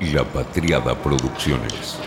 La 0.00 0.22
Patriada 0.22 0.94
Producciones. 0.94 1.98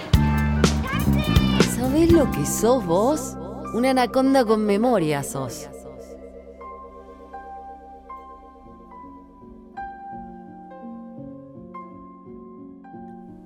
¿Sabés 1.76 2.10
lo 2.10 2.32
que 2.32 2.46
sos 2.46 2.86
vos? 2.86 3.36
Una 3.74 3.90
anaconda 3.90 4.46
con 4.46 4.66
memoria 4.66 5.22
sos. 5.24 5.68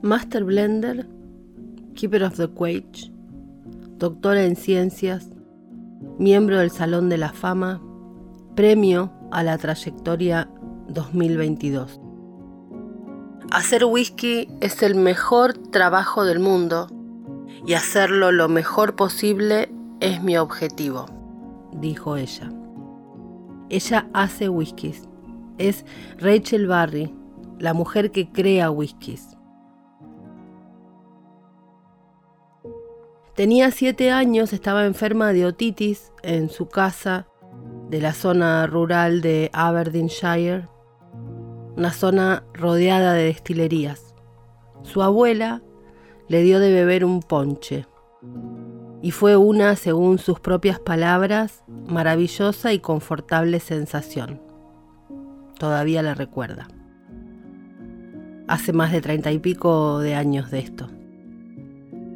Master 0.04 0.44
Blender, 0.44 1.08
Keeper 1.96 2.26
of 2.26 2.38
the 2.38 2.48
Quage, 2.48 3.12
doctora 3.98 4.46
en 4.46 4.56
ciencias, 4.56 5.28
miembro 6.20 6.60
del 6.60 6.70
Salón 6.70 7.10
de 7.10 7.18
la 7.18 7.34
Fama, 7.34 7.82
premio 8.56 9.12
a 9.32 9.42
la 9.42 9.58
trayectoria 9.58 10.48
2022. 10.90 12.05
Hacer 13.56 13.86
whisky 13.86 14.50
es 14.60 14.84
el 14.84 14.96
mejor 14.96 15.54
trabajo 15.54 16.26
del 16.26 16.40
mundo 16.40 16.90
y 17.66 17.76
hacerlo 17.76 18.34
lo 18.34 18.50
mejor 18.50 18.98
posible 18.98 19.70
es 20.02 20.22
mi 20.22 20.36
objetivo, 20.36 21.06
dijo 21.72 22.18
ella. 22.18 22.52
Ella 23.70 24.10
hace 24.14 24.50
whiskies. 24.50 25.08
Es 25.58 25.86
Rachel 26.18 26.68
Barry, 26.68 27.16
la 27.58 27.74
mujer 27.74 28.12
que 28.12 28.30
crea 28.30 28.70
whiskies. 28.72 29.38
Tenía 33.36 33.72
siete 33.72 34.12
años, 34.12 34.52
estaba 34.52 34.86
enferma 34.86 35.32
de 35.32 35.46
otitis 35.46 36.12
en 36.24 36.50
su 36.50 36.68
casa 36.68 37.26
de 37.90 38.02
la 38.02 38.12
zona 38.12 38.68
rural 38.68 39.22
de 39.22 39.50
Aberdeenshire, 39.54 40.68
una 41.76 41.92
zona 41.92 42.44
rodeada 42.54 43.14
de 43.14 43.26
destilerías. 43.26 44.16
Su 44.84 45.02
abuela 45.02 45.62
le 46.28 46.42
dio 46.42 46.60
de 46.60 46.72
beber 46.72 47.06
un 47.06 47.22
ponche 47.22 47.86
y 49.02 49.12
fue 49.12 49.38
una, 49.38 49.76
según 49.76 50.18
sus 50.18 50.40
propias 50.40 50.80
palabras, 50.80 51.64
maravillosa 51.88 52.74
y 52.74 52.80
confortable 52.80 53.60
sensación. 53.60 54.42
Todavía 55.60 56.02
la 56.02 56.16
recuerda. 56.16 56.68
Hace 58.48 58.74
más 58.74 58.92
de 58.92 59.02
treinta 59.02 59.32
y 59.32 59.40
pico 59.40 60.00
de 60.00 60.16
años 60.16 60.50
de 60.50 60.60
esto. 60.60 60.90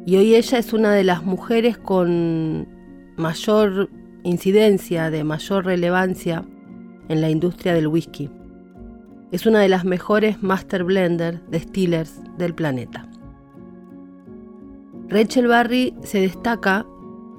Y 0.06 0.16
hoy 0.16 0.34
ella 0.34 0.58
es 0.58 0.72
una 0.72 0.92
de 0.92 1.04
las 1.04 1.22
mujeres 1.22 1.78
con 1.78 2.66
mayor 3.16 3.88
incidencia, 4.24 5.10
de 5.10 5.22
mayor 5.24 5.66
relevancia 5.66 6.44
en 7.08 7.20
la 7.20 7.30
industria 7.30 7.74
del 7.74 7.88
whisky. 7.88 8.30
Es 9.32 9.46
una 9.46 9.60
de 9.60 9.68
las 9.68 9.84
mejores 9.84 10.42
master 10.42 10.84
blender 10.84 11.40
distillers 11.50 12.20
del 12.36 12.54
planeta. 12.54 13.06
Rachel 15.08 15.46
Barry 15.46 15.94
se 16.02 16.20
destaca 16.20 16.86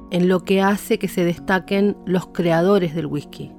en 0.10 0.28
lo 0.28 0.44
que 0.44 0.62
hace 0.62 1.00
que 1.00 1.08
se 1.08 1.24
destaquen 1.26 1.98
los 2.06 2.28
creadores 2.28 2.96
del 2.96 3.08
whisky. 3.08 3.52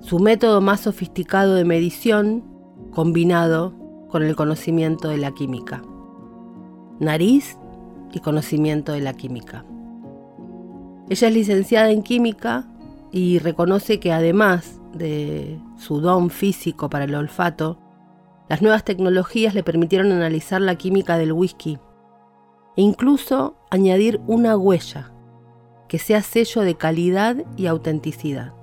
Su 0.00 0.18
método 0.18 0.60
más 0.60 0.80
sofisticado 0.80 1.54
de 1.54 1.64
medición 1.64 2.44
combinado 2.92 3.74
con 4.08 4.22
el 4.22 4.36
conocimiento 4.36 5.08
de 5.08 5.18
la 5.18 5.32
química. 5.32 5.82
Nariz 7.00 7.58
y 8.12 8.20
conocimiento 8.20 8.92
de 8.92 9.00
la 9.00 9.14
química. 9.14 9.64
Ella 11.08 11.28
es 11.28 11.34
licenciada 11.34 11.90
en 11.90 12.02
química 12.02 12.66
y 13.12 13.38
reconoce 13.38 14.00
que 14.00 14.12
además 14.12 14.80
de 14.96 15.60
su 15.76 16.00
don 16.00 16.30
físico 16.30 16.90
para 16.90 17.04
el 17.04 17.14
olfato, 17.14 17.78
las 18.48 18.62
nuevas 18.62 18.84
tecnologías 18.84 19.54
le 19.54 19.62
permitieron 19.62 20.12
analizar 20.12 20.60
la 20.60 20.76
química 20.76 21.18
del 21.18 21.32
whisky 21.32 21.78
e 22.76 22.82
incluso 22.82 23.56
añadir 23.70 24.20
una 24.26 24.56
huella 24.56 25.12
que 25.88 25.98
sea 25.98 26.22
sello 26.22 26.62
de 26.62 26.76
calidad 26.76 27.36
y 27.56 27.66
autenticidad. 27.66 28.54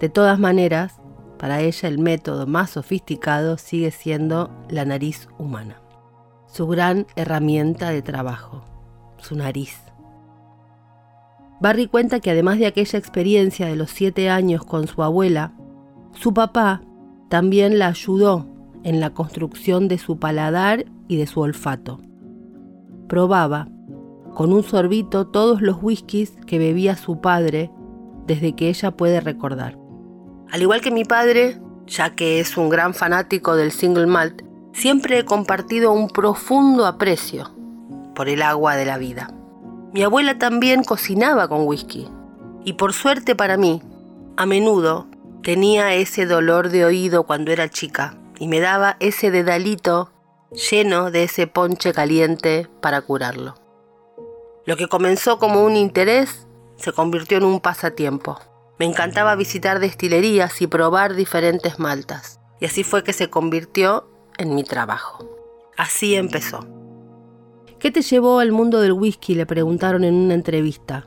De 0.00 0.08
todas 0.08 0.38
maneras, 0.38 1.00
para 1.38 1.60
ella 1.60 1.88
el 1.88 1.98
método 1.98 2.46
más 2.46 2.70
sofisticado 2.70 3.58
sigue 3.58 3.90
siendo 3.90 4.50
la 4.68 4.84
nariz 4.84 5.28
humana, 5.38 5.80
su 6.46 6.66
gran 6.66 7.06
herramienta 7.16 7.90
de 7.90 8.02
trabajo, 8.02 8.64
su 9.18 9.36
nariz. 9.36 9.87
Barry 11.60 11.86
cuenta 11.86 12.20
que 12.20 12.30
además 12.30 12.58
de 12.58 12.66
aquella 12.66 12.98
experiencia 12.98 13.66
de 13.66 13.76
los 13.76 13.90
siete 13.90 14.30
años 14.30 14.64
con 14.64 14.86
su 14.86 15.02
abuela, 15.02 15.52
su 16.12 16.32
papá 16.32 16.82
también 17.28 17.78
la 17.78 17.88
ayudó 17.88 18.46
en 18.84 19.00
la 19.00 19.10
construcción 19.10 19.88
de 19.88 19.98
su 19.98 20.18
paladar 20.18 20.86
y 21.08 21.16
de 21.16 21.26
su 21.26 21.40
olfato 21.40 22.00
probaba 23.08 23.68
con 24.34 24.52
un 24.52 24.62
sorbito 24.62 25.26
todos 25.26 25.62
los 25.62 25.78
whiskies 25.82 26.34
que 26.46 26.58
bebía 26.58 26.96
su 26.96 27.20
padre 27.20 27.72
desde 28.26 28.54
que 28.54 28.68
ella 28.68 28.92
puede 28.92 29.20
recordar. 29.20 29.76
Al 30.52 30.62
igual 30.62 30.80
que 30.80 30.92
mi 30.92 31.04
padre, 31.04 31.60
ya 31.86 32.14
que 32.14 32.38
es 32.38 32.56
un 32.56 32.68
gran 32.68 32.94
fanático 32.94 33.56
del 33.56 33.72
single 33.72 34.06
malt, 34.06 34.42
siempre 34.72 35.18
he 35.18 35.24
compartido 35.24 35.92
un 35.92 36.08
profundo 36.08 36.86
aprecio 36.86 37.50
por 38.14 38.28
el 38.28 38.42
agua 38.42 38.76
de 38.76 38.84
la 38.84 38.98
vida. 38.98 39.34
Mi 39.92 40.02
abuela 40.02 40.38
también 40.38 40.84
cocinaba 40.84 41.48
con 41.48 41.66
whisky 41.66 42.08
y 42.64 42.74
por 42.74 42.92
suerte 42.92 43.34
para 43.34 43.56
mí, 43.56 43.82
a 44.36 44.44
menudo 44.44 45.06
tenía 45.42 45.94
ese 45.94 46.26
dolor 46.26 46.68
de 46.68 46.84
oído 46.84 47.24
cuando 47.24 47.52
era 47.52 47.70
chica 47.70 48.18
y 48.38 48.48
me 48.48 48.60
daba 48.60 48.96
ese 49.00 49.30
dedalito 49.30 50.10
lleno 50.70 51.10
de 51.10 51.24
ese 51.24 51.46
ponche 51.46 51.92
caliente 51.92 52.68
para 52.80 53.00
curarlo. 53.00 53.54
Lo 54.66 54.76
que 54.76 54.88
comenzó 54.88 55.38
como 55.38 55.64
un 55.64 55.76
interés 55.76 56.46
se 56.76 56.92
convirtió 56.92 57.38
en 57.38 57.44
un 57.44 57.60
pasatiempo. 57.60 58.38
Me 58.78 58.84
encantaba 58.84 59.34
visitar 59.34 59.80
destilerías 59.80 60.60
y 60.60 60.66
probar 60.66 61.14
diferentes 61.14 61.78
maltas. 61.78 62.38
Y 62.60 62.66
así 62.66 62.84
fue 62.84 63.02
que 63.02 63.12
se 63.12 63.30
convirtió 63.30 64.08
en 64.36 64.54
mi 64.54 64.64
trabajo. 64.64 65.26
Así 65.76 66.14
empezó. 66.14 66.77
¿Qué 67.78 67.92
te 67.92 68.02
llevó 68.02 68.40
al 68.40 68.50
mundo 68.50 68.80
del 68.80 68.92
whisky? 68.92 69.36
le 69.36 69.46
preguntaron 69.46 70.02
en 70.02 70.14
una 70.14 70.34
entrevista. 70.34 71.06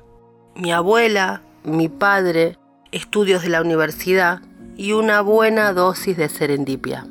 Mi 0.55 0.71
abuela, 0.71 1.41
mi 1.65 1.89
padre, 1.89 2.57
estudios 2.93 3.43
de 3.43 3.49
la 3.49 3.61
universidad 3.61 4.39
y 4.77 4.93
una 4.93 5.19
buena 5.19 5.73
dosis 5.73 6.15
de 6.15 6.29
serendipia. 6.29 7.05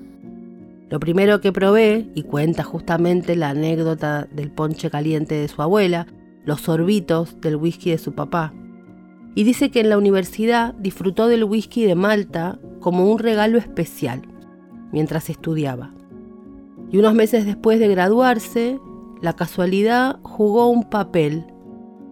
Lo 0.88 0.98
primero 0.98 1.43
que 1.43 1.53
probé, 1.53 2.09
y 2.15 2.22
cuenta 2.22 2.65
justamente 2.65 3.37
la 3.37 3.50
anécdota 3.50 4.26
del 4.32 4.50
ponche 4.50 4.91
caliente 4.91 5.34
de 5.34 5.48
su 5.48 5.60
abuela, 5.60 6.06
los 6.47 6.62
sorbitos 6.62 7.38
del 7.42 7.56
whisky 7.56 7.91
de 7.91 7.98
su 7.98 8.15
papá. 8.15 8.54
Y 9.34 9.44
dice 9.44 9.71
que 9.71 9.81
en 9.81 9.91
la 9.91 9.98
universidad 9.98 10.72
disfrutó 10.75 11.28
del 11.28 11.44
whisky 11.44 11.84
de 11.84 11.94
Malta 11.94 12.59
como 12.81 13.12
un 13.12 13.19
regalo 13.19 13.59
especial 13.59 14.22
mientras 14.91 15.28
estudiaba. 15.28 15.92
Y 16.91 16.98
unos 16.98 17.15
meses 17.15 17.44
después 17.44 17.78
de 17.78 17.88
graduarse, 17.88 18.81
la 19.20 19.34
casualidad 19.34 20.19
jugó 20.22 20.69
un 20.69 20.84
papel 20.84 21.44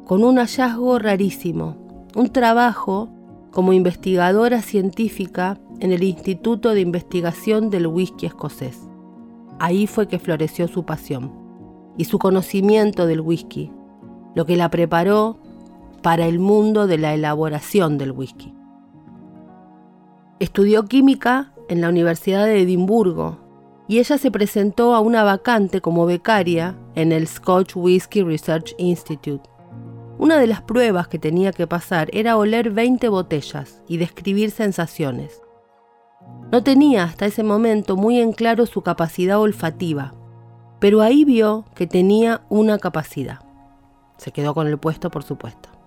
con 0.05 0.25
un 0.25 0.37
hallazgo 0.37 0.99
rarísimo, 0.99 1.77
un 2.15 2.29
trabajo 2.29 3.09
como 3.51 3.73
investigadora 3.73 4.61
científica 4.61 5.59
en 5.81 5.93
el 5.93 6.03
Instituto 6.03 6.75
de 6.75 6.81
Investigación 6.81 7.71
del 7.71 7.87
Whisky 7.87 8.27
Escocés. 8.27 8.89
Ahí 9.59 9.87
fue 9.87 10.07
que 10.07 10.19
floreció 10.19 10.69
su 10.69 10.85
pasión 10.85 11.33
y 11.97 12.05
su 12.05 12.19
conocimiento 12.19 13.07
del 13.07 13.21
whisky, 13.21 13.73
lo 14.35 14.45
que 14.45 14.57
la 14.57 14.71
preparó 14.71 15.39
para 16.03 16.27
el 16.27 16.39
mundo 16.39 16.87
de 16.87 16.99
la 16.99 17.15
elaboración 17.15 17.99
del 17.99 18.13
whisky. 18.13 18.55
Estudió 20.39 20.85
química 20.85 21.53
en 21.69 21.81
la 21.81 21.89
Universidad 21.89 22.45
de 22.45 22.61
Edimburgo 22.63 23.48
y 23.89 23.99
ella 23.99 24.19
se 24.19 24.31
presentó 24.31 24.95
a 24.95 25.01
una 25.01 25.25
vacante 25.25 25.81
como 25.81 26.05
becaria 26.05 26.77
en 26.95 27.11
el 27.11 27.27
Scotch 27.27 27.75
Whisky 27.75 28.23
Research 28.23 28.75
Institute. 28.77 29.49
Una 30.19 30.37
de 30.37 30.47
las 30.47 30.61
pruebas 30.61 31.09
que 31.09 31.19
tenía 31.19 31.53
que 31.53 31.67
pasar 31.67 32.11
era 32.13 32.37
oler 32.37 32.71
20 32.71 33.09
botellas 33.09 33.83
y 33.89 33.97
describir 33.97 34.51
sensaciones. 34.51 35.41
No 36.53 36.63
tenía 36.63 37.05
hasta 37.05 37.27
ese 37.27 37.43
momento 37.43 37.97
muy 37.97 38.21
en 38.21 38.33
claro 38.33 38.67
su 38.67 38.83
capacidad 38.83 39.41
olfativa, 39.41 40.15
pero 40.81 41.01
ahí 41.01 41.25
vio 41.25 41.65
que 41.75 41.87
tenía 41.87 42.43
una 42.51 42.79
capacidad. 42.79 43.41
Se 44.19 44.33
quedó 44.33 44.55
con 44.55 44.67
el 44.67 44.79
puesto, 44.79 45.11
por 45.11 45.23
supuesto. 45.23 45.78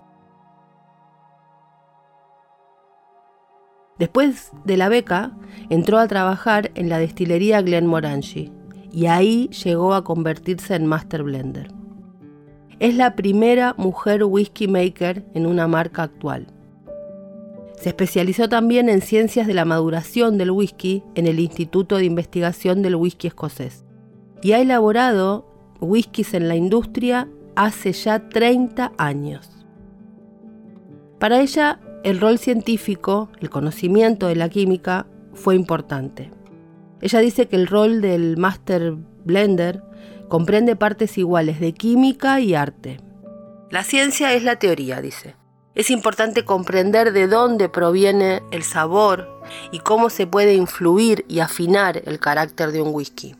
Después 3.98 4.50
de 4.64 4.76
la 4.76 4.88
beca, 4.88 5.32
entró 5.70 5.98
a 5.98 6.08
trabajar 6.08 6.70
en 6.74 6.88
la 6.88 6.98
destilería 6.98 7.62
Glenmorangie 7.62 8.50
y 8.90 9.06
ahí 9.06 9.48
llegó 9.64 9.94
a 9.94 10.04
convertirse 10.04 10.74
en 10.74 10.86
Master 10.86 11.22
Blender. 11.22 11.68
Es 12.78 12.96
la 12.96 13.14
primera 13.14 13.74
mujer 13.76 14.24
whisky 14.24 14.66
maker 14.66 15.24
en 15.34 15.46
una 15.46 15.68
marca 15.68 16.02
actual 16.02 16.48
Se 17.80 17.90
especializó 17.90 18.48
también 18.48 18.88
en 18.88 19.02
ciencias 19.02 19.46
de 19.46 19.54
la 19.54 19.64
maduración 19.64 20.36
del 20.36 20.50
whisky 20.50 21.04
en 21.14 21.28
el 21.28 21.38
Instituto 21.38 21.96
de 21.96 22.06
Investigación 22.06 22.82
del 22.82 22.96
Whisky 22.96 23.28
Escocés 23.28 23.84
y 24.42 24.52
ha 24.52 24.60
elaborado 24.60 25.46
whiskies 25.80 26.34
en 26.34 26.48
la 26.48 26.56
industria 26.56 27.28
hace 27.54 27.92
ya 27.92 28.28
30 28.28 28.92
años. 28.98 29.48
Para 31.18 31.40
ella, 31.40 31.80
el 32.04 32.20
rol 32.20 32.38
científico, 32.38 33.28
el 33.40 33.50
conocimiento 33.50 34.26
de 34.26 34.36
la 34.36 34.48
química, 34.48 35.06
fue 35.34 35.54
importante. 35.54 36.30
Ella 37.00 37.20
dice 37.20 37.48
que 37.48 37.56
el 37.56 37.66
rol 37.66 38.00
del 38.00 38.36
Master 38.36 38.94
Blender 39.24 39.82
comprende 40.28 40.76
partes 40.76 41.18
iguales 41.18 41.60
de 41.60 41.72
química 41.72 42.40
y 42.40 42.54
arte. 42.54 43.00
La 43.70 43.84
ciencia 43.84 44.34
es 44.34 44.42
la 44.42 44.56
teoría, 44.56 45.00
dice. 45.00 45.36
Es 45.74 45.90
importante 45.90 46.44
comprender 46.44 47.12
de 47.12 47.26
dónde 47.28 47.68
proviene 47.68 48.42
el 48.50 48.62
sabor 48.62 49.42
y 49.70 49.78
cómo 49.78 50.10
se 50.10 50.26
puede 50.26 50.54
influir 50.54 51.24
y 51.28 51.40
afinar 51.40 52.02
el 52.04 52.18
carácter 52.18 52.72
de 52.72 52.82
un 52.82 52.94
whisky. 52.94 53.34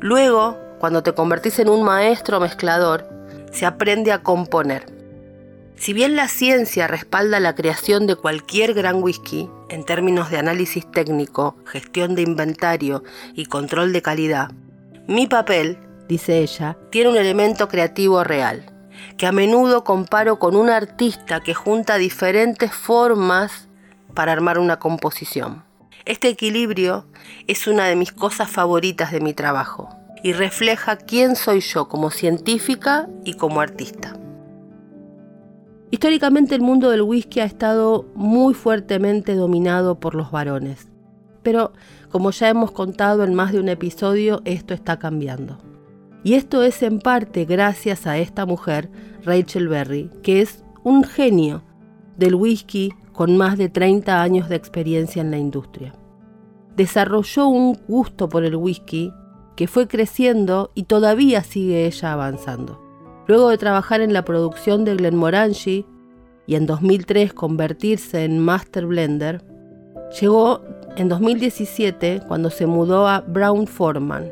Luego, 0.00 0.58
cuando 0.78 1.02
te 1.02 1.12
convertís 1.12 1.58
en 1.58 1.68
un 1.68 1.82
maestro 1.82 2.40
mezclador, 2.40 3.08
se 3.52 3.66
aprende 3.66 4.12
a 4.12 4.22
componer. 4.22 4.95
Si 5.76 5.92
bien 5.92 6.16
la 6.16 6.26
ciencia 6.26 6.86
respalda 6.86 7.38
la 7.38 7.54
creación 7.54 8.06
de 8.06 8.16
cualquier 8.16 8.72
gran 8.72 9.02
whisky, 9.02 9.50
en 9.68 9.84
términos 9.84 10.30
de 10.30 10.38
análisis 10.38 10.90
técnico, 10.90 11.56
gestión 11.66 12.14
de 12.14 12.22
inventario 12.22 13.04
y 13.34 13.44
control 13.44 13.92
de 13.92 14.00
calidad, 14.00 14.50
mi 15.06 15.26
papel, 15.26 15.78
dice 16.08 16.38
ella, 16.38 16.78
tiene 16.90 17.10
un 17.10 17.16
elemento 17.16 17.68
creativo 17.68 18.24
real 18.24 18.72
que 19.18 19.26
a 19.26 19.32
menudo 19.32 19.84
comparo 19.84 20.38
con 20.38 20.56
un 20.56 20.70
artista 20.70 21.40
que 21.40 21.54
junta 21.54 21.96
diferentes 21.96 22.72
formas 22.72 23.68
para 24.14 24.32
armar 24.32 24.58
una 24.58 24.78
composición. 24.78 25.64
Este 26.06 26.28
equilibrio 26.28 27.06
es 27.46 27.66
una 27.66 27.84
de 27.84 27.96
mis 27.96 28.12
cosas 28.12 28.50
favoritas 28.50 29.12
de 29.12 29.20
mi 29.20 29.34
trabajo 29.34 29.90
y 30.22 30.32
refleja 30.32 30.96
quién 30.96 31.36
soy 31.36 31.60
yo 31.60 31.88
como 31.88 32.10
científica 32.10 33.08
y 33.24 33.34
como 33.34 33.60
artista. 33.60 34.16
Históricamente 35.90 36.54
el 36.54 36.62
mundo 36.62 36.90
del 36.90 37.02
whisky 37.02 37.40
ha 37.40 37.44
estado 37.44 38.06
muy 38.14 38.54
fuertemente 38.54 39.34
dominado 39.36 40.00
por 40.00 40.14
los 40.14 40.30
varones, 40.32 40.88
pero 41.42 41.72
como 42.10 42.32
ya 42.32 42.48
hemos 42.48 42.72
contado 42.72 43.22
en 43.22 43.34
más 43.34 43.52
de 43.52 43.60
un 43.60 43.68
episodio, 43.68 44.42
esto 44.44 44.74
está 44.74 44.98
cambiando. 44.98 45.58
Y 46.24 46.34
esto 46.34 46.64
es 46.64 46.82
en 46.82 46.98
parte 46.98 47.44
gracias 47.44 48.06
a 48.08 48.18
esta 48.18 48.46
mujer, 48.46 48.90
Rachel 49.22 49.68
Berry, 49.68 50.10
que 50.24 50.40
es 50.40 50.64
un 50.82 51.04
genio 51.04 51.62
del 52.16 52.34
whisky 52.34 52.92
con 53.12 53.36
más 53.36 53.56
de 53.56 53.68
30 53.68 54.20
años 54.20 54.48
de 54.48 54.56
experiencia 54.56 55.22
en 55.22 55.30
la 55.30 55.38
industria. 55.38 55.94
Desarrolló 56.76 57.46
un 57.46 57.78
gusto 57.86 58.28
por 58.28 58.44
el 58.44 58.56
whisky 58.56 59.12
que 59.54 59.68
fue 59.68 59.86
creciendo 59.86 60.72
y 60.74 60.82
todavía 60.82 61.44
sigue 61.44 61.86
ella 61.86 62.12
avanzando. 62.12 62.85
Luego 63.26 63.48
de 63.48 63.58
trabajar 63.58 64.00
en 64.00 64.12
la 64.12 64.24
producción 64.24 64.84
de 64.84 64.94
Glenmorangie 64.94 65.84
y 66.46 66.54
en 66.54 66.66
2003 66.66 67.32
convertirse 67.32 68.24
en 68.24 68.38
Master 68.38 68.86
Blender, 68.86 69.42
llegó 70.20 70.62
en 70.96 71.08
2017 71.08 72.22
cuando 72.28 72.50
se 72.50 72.66
mudó 72.66 73.08
a 73.08 73.20
Brown 73.20 73.66
Forman, 73.66 74.30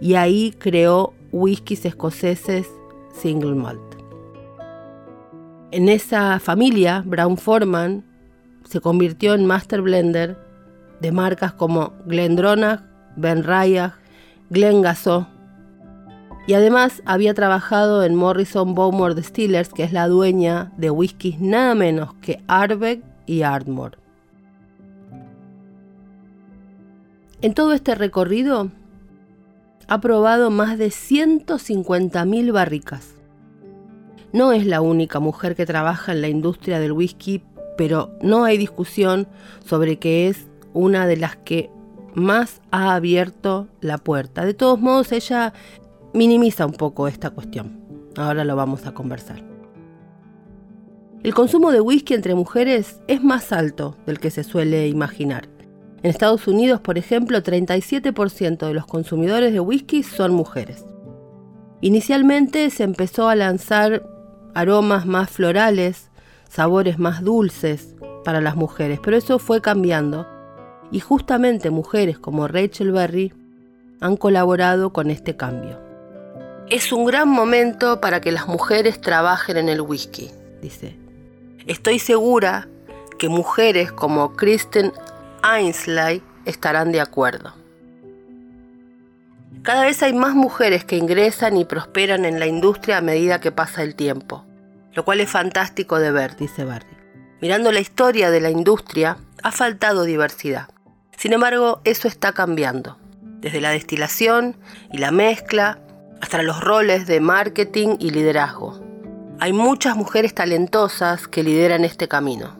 y 0.00 0.14
ahí 0.14 0.52
creó 0.58 1.14
whiskies 1.32 1.84
escoceses 1.84 2.66
single 3.12 3.54
malt. 3.54 3.80
En 5.70 5.88
esa 5.88 6.40
familia, 6.40 7.02
Brown 7.06 7.36
Forman 7.36 8.04
se 8.64 8.80
convirtió 8.80 9.34
en 9.34 9.46
master 9.46 9.82
blender 9.82 10.36
de 11.00 11.12
marcas 11.12 11.52
como 11.52 11.92
Glendronach, 12.06 12.80
Ben 13.16 13.44
Rayach, 13.44 13.94
Glen 14.50 14.82
y 16.48 16.54
además 16.54 17.02
había 17.04 17.34
trabajado 17.34 18.02
en 18.04 18.14
Morrison 18.14 18.74
Bowmore 18.74 19.14
Distillers, 19.14 19.68
que 19.68 19.84
es 19.84 19.92
la 19.92 20.08
dueña 20.08 20.72
de 20.78 20.90
whiskies 20.90 21.38
nada 21.40 21.74
menos 21.74 22.14
que 22.22 22.42
Ardbeg 22.46 23.02
y 23.26 23.42
Ardmore. 23.42 23.98
En 27.42 27.52
todo 27.52 27.74
este 27.74 27.94
recorrido 27.94 28.70
ha 29.88 30.00
probado 30.00 30.48
más 30.48 30.78
de 30.78 30.86
150.000 30.86 32.50
barricas. 32.50 33.14
No 34.32 34.52
es 34.52 34.64
la 34.64 34.80
única 34.80 35.20
mujer 35.20 35.54
que 35.54 35.66
trabaja 35.66 36.12
en 36.12 36.22
la 36.22 36.28
industria 36.28 36.80
del 36.80 36.92
whisky, 36.92 37.44
pero 37.76 38.10
no 38.22 38.44
hay 38.44 38.56
discusión 38.56 39.28
sobre 39.66 39.98
que 39.98 40.28
es 40.28 40.48
una 40.72 41.06
de 41.06 41.18
las 41.18 41.36
que 41.36 41.68
más 42.14 42.62
ha 42.70 42.94
abierto 42.94 43.68
la 43.82 43.98
puerta. 43.98 44.46
De 44.46 44.54
todos 44.54 44.80
modos, 44.80 45.12
ella 45.12 45.52
minimiza 46.14 46.66
un 46.66 46.72
poco 46.72 47.08
esta 47.08 47.30
cuestión. 47.30 47.80
Ahora 48.16 48.44
lo 48.44 48.56
vamos 48.56 48.86
a 48.86 48.92
conversar. 48.92 49.42
El 51.22 51.34
consumo 51.34 51.72
de 51.72 51.80
whisky 51.80 52.14
entre 52.14 52.34
mujeres 52.34 53.00
es 53.08 53.22
más 53.22 53.52
alto 53.52 53.96
del 54.06 54.20
que 54.20 54.30
se 54.30 54.44
suele 54.44 54.88
imaginar. 54.88 55.48
En 56.02 56.10
Estados 56.10 56.46
Unidos, 56.46 56.80
por 56.80 56.96
ejemplo, 56.96 57.42
37% 57.42 58.66
de 58.66 58.74
los 58.74 58.86
consumidores 58.86 59.52
de 59.52 59.58
whisky 59.58 60.04
son 60.04 60.32
mujeres. 60.32 60.84
Inicialmente 61.80 62.70
se 62.70 62.84
empezó 62.84 63.28
a 63.28 63.34
lanzar 63.34 64.08
aromas 64.54 65.06
más 65.06 65.30
florales, 65.30 66.10
sabores 66.48 66.98
más 66.98 67.22
dulces 67.22 67.96
para 68.24 68.40
las 68.40 68.54
mujeres, 68.54 69.00
pero 69.02 69.16
eso 69.16 69.38
fue 69.38 69.60
cambiando 69.60 70.26
y 70.90 71.00
justamente 71.00 71.70
mujeres 71.70 72.18
como 72.18 72.48
Rachel 72.48 72.92
Berry 72.92 73.32
han 74.00 74.16
colaborado 74.16 74.92
con 74.92 75.10
este 75.10 75.36
cambio. 75.36 75.87
Es 76.70 76.92
un 76.92 77.06
gran 77.06 77.30
momento 77.30 77.98
para 77.98 78.20
que 78.20 78.30
las 78.30 78.46
mujeres 78.46 79.00
trabajen 79.00 79.56
en 79.56 79.70
el 79.70 79.80
whisky, 79.80 80.30
dice. 80.60 80.98
Estoy 81.66 81.98
segura 81.98 82.68
que 83.18 83.30
mujeres 83.30 83.90
como 83.90 84.36
Kristen 84.36 84.92
Ainsley 85.42 86.22
estarán 86.44 86.92
de 86.92 87.00
acuerdo. 87.00 87.54
Cada 89.62 89.84
vez 89.84 90.02
hay 90.02 90.12
más 90.12 90.34
mujeres 90.34 90.84
que 90.84 90.96
ingresan 90.96 91.56
y 91.56 91.64
prosperan 91.64 92.26
en 92.26 92.38
la 92.38 92.46
industria 92.46 92.98
a 92.98 93.02
medida 93.02 93.40
que 93.40 93.50
pasa 93.50 93.82
el 93.82 93.94
tiempo, 93.94 94.44
lo 94.92 95.06
cual 95.06 95.20
es 95.20 95.30
fantástico 95.30 95.98
de 95.98 96.10
ver, 96.10 96.36
dice 96.36 96.64
Barry. 96.64 96.98
Mirando 97.40 97.72
la 97.72 97.80
historia 97.80 98.30
de 98.30 98.42
la 98.42 98.50
industria, 98.50 99.16
ha 99.42 99.52
faltado 99.52 100.04
diversidad. 100.04 100.68
Sin 101.16 101.32
embargo, 101.32 101.80
eso 101.84 102.08
está 102.08 102.32
cambiando, 102.32 102.98
desde 103.40 103.62
la 103.62 103.70
destilación 103.70 104.56
y 104.92 104.98
la 104.98 105.12
mezcla 105.12 105.80
hasta 106.20 106.42
los 106.42 106.60
roles 106.60 107.06
de 107.06 107.20
marketing 107.20 107.96
y 107.98 108.10
liderazgo. 108.10 108.80
Hay 109.40 109.52
muchas 109.52 109.96
mujeres 109.96 110.34
talentosas 110.34 111.28
que 111.28 111.42
lideran 111.42 111.84
este 111.84 112.08
camino. 112.08 112.56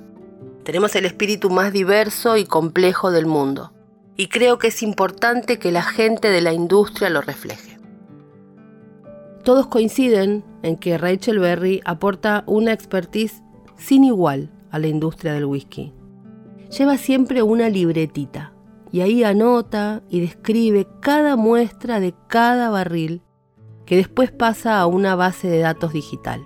Tenemos 0.65 0.95
el 0.97 1.07
espíritu 1.07 1.51
más 1.51 1.73
diverso 1.73 2.37
y 2.37 2.45
complejo 2.45 3.11
del 3.11 3.27
mundo. 3.27 3.73
Y 4.17 4.29
creo 4.29 4.59
que 4.59 4.69
es 4.69 4.83
importante 4.83 5.59
que 5.59 5.73
la 5.73 5.83
gente 5.83 6.29
de 6.29 6.41
la 6.41 6.53
industria 6.53 7.09
lo 7.09 7.21
refleje. 7.21 7.79
Todos 9.45 9.67
coinciden 9.69 10.45
en 10.63 10.77
que 10.77 10.99
Rachel 10.99 11.39
Berry 11.39 11.81
aporta 11.85 12.45
una 12.47 12.73
expertise 12.73 13.43
sin 13.77 14.05
igual 14.05 14.51
a 14.71 14.79
la 14.79 14.89
industria 14.89 15.33
del 15.33 15.47
whisky. 15.47 15.93
Lleva 16.77 16.99
siempre 16.99 17.43
una 17.43 17.71
libretita 17.71 18.53
y 18.93 19.01
ahí 19.01 19.25
anota 19.25 20.03
y 20.09 20.21
describe 20.21 20.87
cada 21.01 21.37
muestra 21.37 22.01
de 22.01 22.15
cada 22.29 22.69
barril 22.71 23.23
que 23.89 23.97
después 23.97 24.31
pasa 24.31 24.79
a 24.81 24.87
una 24.87 25.17
base 25.17 25.49
de 25.49 25.61
datos 25.61 25.95
digital. 25.95 26.45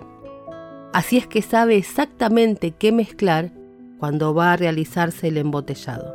Así 0.92 1.16
es 1.16 1.26
que 1.26 1.42
sabe 1.42 1.74
exactamente 1.74 2.70
qué 2.70 2.92
mezclar 2.92 3.50
cuando 3.98 4.32
va 4.32 4.52
a 4.52 4.56
realizarse 4.56 5.26
el 5.26 5.36
embotellado. 5.38 6.14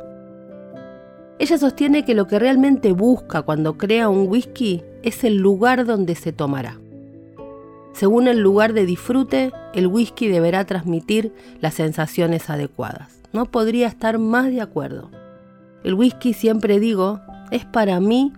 Ella 1.38 1.58
sostiene 1.58 2.06
que 2.06 2.14
lo 2.14 2.26
que 2.28 2.38
realmente 2.38 2.92
busca 2.92 3.42
cuando 3.42 3.76
crea 3.76 4.08
un 4.08 4.26
whisky 4.26 4.82
es 5.02 5.22
el 5.22 5.36
lugar 5.36 5.84
donde 5.84 6.14
se 6.14 6.32
tomará. 6.32 6.80
Según 7.92 8.26
el 8.26 8.40
lugar 8.40 8.72
de 8.72 8.86
disfrute, 8.86 9.52
el 9.74 9.86
whisky 9.86 10.28
deberá 10.28 10.64
transmitir 10.64 11.34
las 11.60 11.74
sensaciones 11.74 12.48
adecuadas. 12.48 13.20
No 13.34 13.44
podría 13.44 13.88
estar 13.88 14.18
más 14.18 14.46
de 14.46 14.62
acuerdo. 14.62 15.10
El 15.84 15.92
whisky, 15.92 16.32
siempre 16.32 16.80
digo, 16.80 17.20
es 17.50 17.66
para 17.66 18.00
mí 18.00 18.32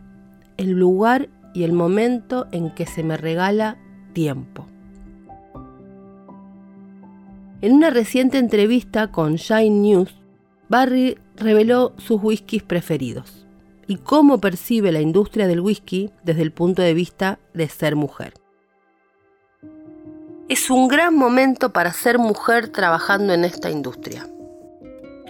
el 0.57 0.73
lugar 0.73 1.29
y 1.55 1.65
el 1.65 1.73
momento 1.73 2.47
en 2.53 2.75
que 2.75 2.87
se 2.87 3.03
me 3.03 3.17
regala 3.17 3.79
tiempo. 4.13 4.67
En 7.63 7.75
una 7.75 7.91
reciente 7.91 8.39
entrevista 8.39 9.09
con 9.09 9.37
Shine 9.37 9.81
News, 9.81 10.15
Barry 10.69 11.19
reveló 11.37 11.93
sus 11.99 12.23
whiskies 12.23 12.63
preferidos 12.63 13.47
y 13.87 13.97
cómo 13.97 14.41
percibe 14.41 14.93
la 14.93 15.01
industria 15.01 15.47
del 15.47 15.61
whisky 15.61 16.11
desde 16.23 16.43
el 16.43 16.53
punto 16.53 16.81
de 16.81 16.95
vista 16.95 17.39
de 17.53 17.69
ser 17.69 17.97
mujer. 17.97 18.35
Es 20.49 20.71
un 20.71 20.89
gran 20.89 21.15
momento 21.15 21.73
para 21.73 21.93
ser 21.93 22.19
mujer 22.19 22.69
trabajando 22.69 23.35
en 23.35 23.45
esta 23.45 23.71
industria. 23.71 24.27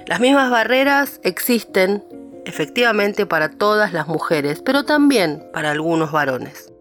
Las 0.06 0.20
mismas 0.20 0.50
barreras 0.50 1.20
existen 1.24 2.04
efectivamente 2.44 3.26
para 3.26 3.50
todas 3.50 3.92
las 3.92 4.08
mujeres, 4.08 4.62
pero 4.64 4.84
también 4.84 5.44
para 5.52 5.70
algunos 5.70 6.12
varones. 6.12 6.72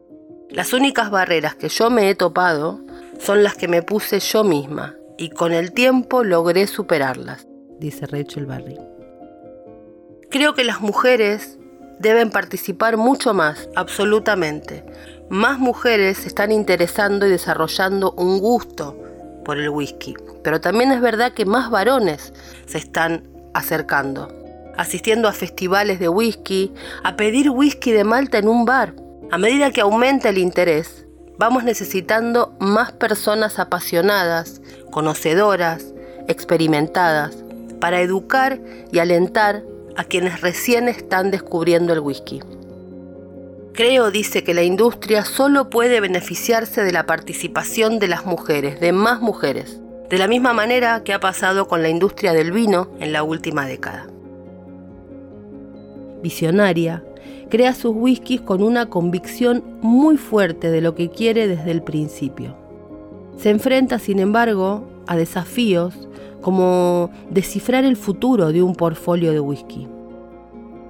Las 0.50 0.74
únicas 0.74 1.12
barreras 1.12 1.56
que 1.56 1.70
yo 1.70 1.90
me 1.90 2.10
he 2.10 2.16
topado 2.16 2.80
son 3.20 3.44
las 3.44 3.56
que 3.56 3.68
me 3.68 3.84
puse 3.84 4.20
yo 4.20 4.44
misma 4.44 4.96
y 5.18 5.30
con 5.30 5.52
el 5.52 5.74
tiempo 5.74 6.24
logré 6.24 6.66
superarlas, 6.66 7.46
dice 7.78 8.08
Rachel 8.08 8.46
Barry. 8.46 8.78
Creo 10.30 10.54
que 10.54 10.64
las 10.64 10.82
mujeres 10.82 11.60
deben 12.00 12.32
participar 12.32 12.98
mucho 12.98 13.34
más, 13.34 13.70
absolutamente. 13.76 14.86
Más 15.30 15.60
mujeres 15.60 16.20
se 16.20 16.30
están 16.30 16.52
interesando 16.52 17.28
y 17.28 17.30
desarrollando 17.30 18.14
un 18.14 18.40
gusto 18.40 18.98
por 19.44 19.58
el 19.58 19.70
whisky, 19.70 20.16
pero 20.44 20.62
también 20.62 20.92
es 20.92 21.02
verdad 21.02 21.34
que 21.34 21.46
más 21.46 21.70
varones 21.70 22.34
se 22.66 22.78
están 22.78 23.28
acercando, 23.54 24.28
asistiendo 24.80 25.28
a 25.28 25.34
festivales 25.34 26.00
de 26.00 26.08
whisky, 26.08 26.72
a 27.04 27.18
pedir 27.18 27.50
whisky 27.50 27.92
de 27.92 28.06
Malta 28.06 28.38
en 28.38 28.48
un 28.48 28.64
bar. 28.64 28.96
A 29.30 29.38
medida 29.38 29.72
que 29.72 29.82
aumenta 29.82 30.30
el 30.30 30.38
interés, 30.38 31.06
vamos 31.38 31.66
necesitando 31.66 32.56
más 32.62 32.94
personas 32.94 33.60
apasionadas, 33.60 34.62
conocedoras, 34.90 35.94
experimentadas, 36.30 37.44
para 37.82 38.00
educar 38.00 38.62
y 38.90 39.00
alentar 39.00 39.64
a 39.98 40.06
quienes 40.06 40.40
recién 40.40 40.88
están 40.88 41.30
descubriendo 41.30 41.92
el 41.92 42.00
whisky. 42.00 42.42
Creo, 43.74 44.12
dice, 44.12 44.46
que 44.46 44.54
la 44.54 44.64
industria 44.64 45.26
solo 45.26 45.70
puede 45.70 46.00
beneficiarse 46.00 46.86
de 46.86 46.94
la 46.94 47.06
participación 47.06 48.00
de 48.00 48.08
las 48.08 48.26
mujeres, 48.26 48.80
de 48.80 48.94
más 48.94 49.20
mujeres, 49.20 49.82
de 50.10 50.18
la 50.18 50.30
misma 50.30 50.54
manera 50.54 51.04
que 51.04 51.14
ha 51.14 51.20
pasado 51.20 51.68
con 51.68 51.82
la 51.82 51.90
industria 51.90 52.32
del 52.32 52.54
vino 52.54 52.88
en 53.02 53.12
la 53.12 53.24
última 53.24 53.66
década. 53.66 54.08
Visionaria, 56.22 57.04
crea 57.50 57.74
sus 57.74 57.96
whiskies 57.96 58.42
con 58.42 58.62
una 58.62 58.88
convicción 58.88 59.64
muy 59.82 60.18
fuerte 60.18 60.72
de 60.72 60.82
lo 60.82 60.96
que 60.96 61.10
quiere 61.10 61.48
desde 61.48 61.72
el 61.72 61.82
principio. 61.82 62.56
Se 63.38 63.50
enfrenta, 63.50 64.00
sin 64.00 64.20
embargo, 64.20 64.88
a 65.08 65.16
desafíos 65.16 66.10
como 66.42 67.10
descifrar 67.30 67.84
el 67.84 67.98
futuro 67.98 68.52
de 68.52 68.64
un 68.64 68.76
portfolio 68.76 69.32
de 69.32 69.40
whisky. 69.40 69.88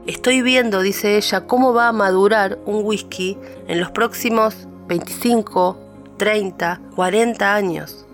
Estoy 0.06 0.42
viendo, 0.42 0.82
dice 0.82 1.18
ella, 1.18 1.46
cómo 1.46 1.74
va 1.74 1.88
a 1.88 1.94
madurar 1.94 2.58
un 2.66 2.84
whisky 2.84 3.38
en 3.68 3.80
los 3.80 3.92
próximos 3.92 4.68
25, 4.88 5.78
30, 6.18 6.82
40 6.96 7.56
años. 7.56 8.06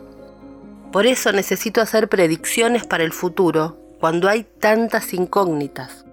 Por 0.92 1.06
eso 1.06 1.32
necesito 1.32 1.82
hacer 1.82 2.08
predicciones 2.10 2.86
para 2.86 3.04
el 3.04 3.12
futuro, 3.12 3.78
cuando 4.00 4.30
hay 4.30 4.46
tantas 4.60 5.14
incógnitas. 5.14 6.05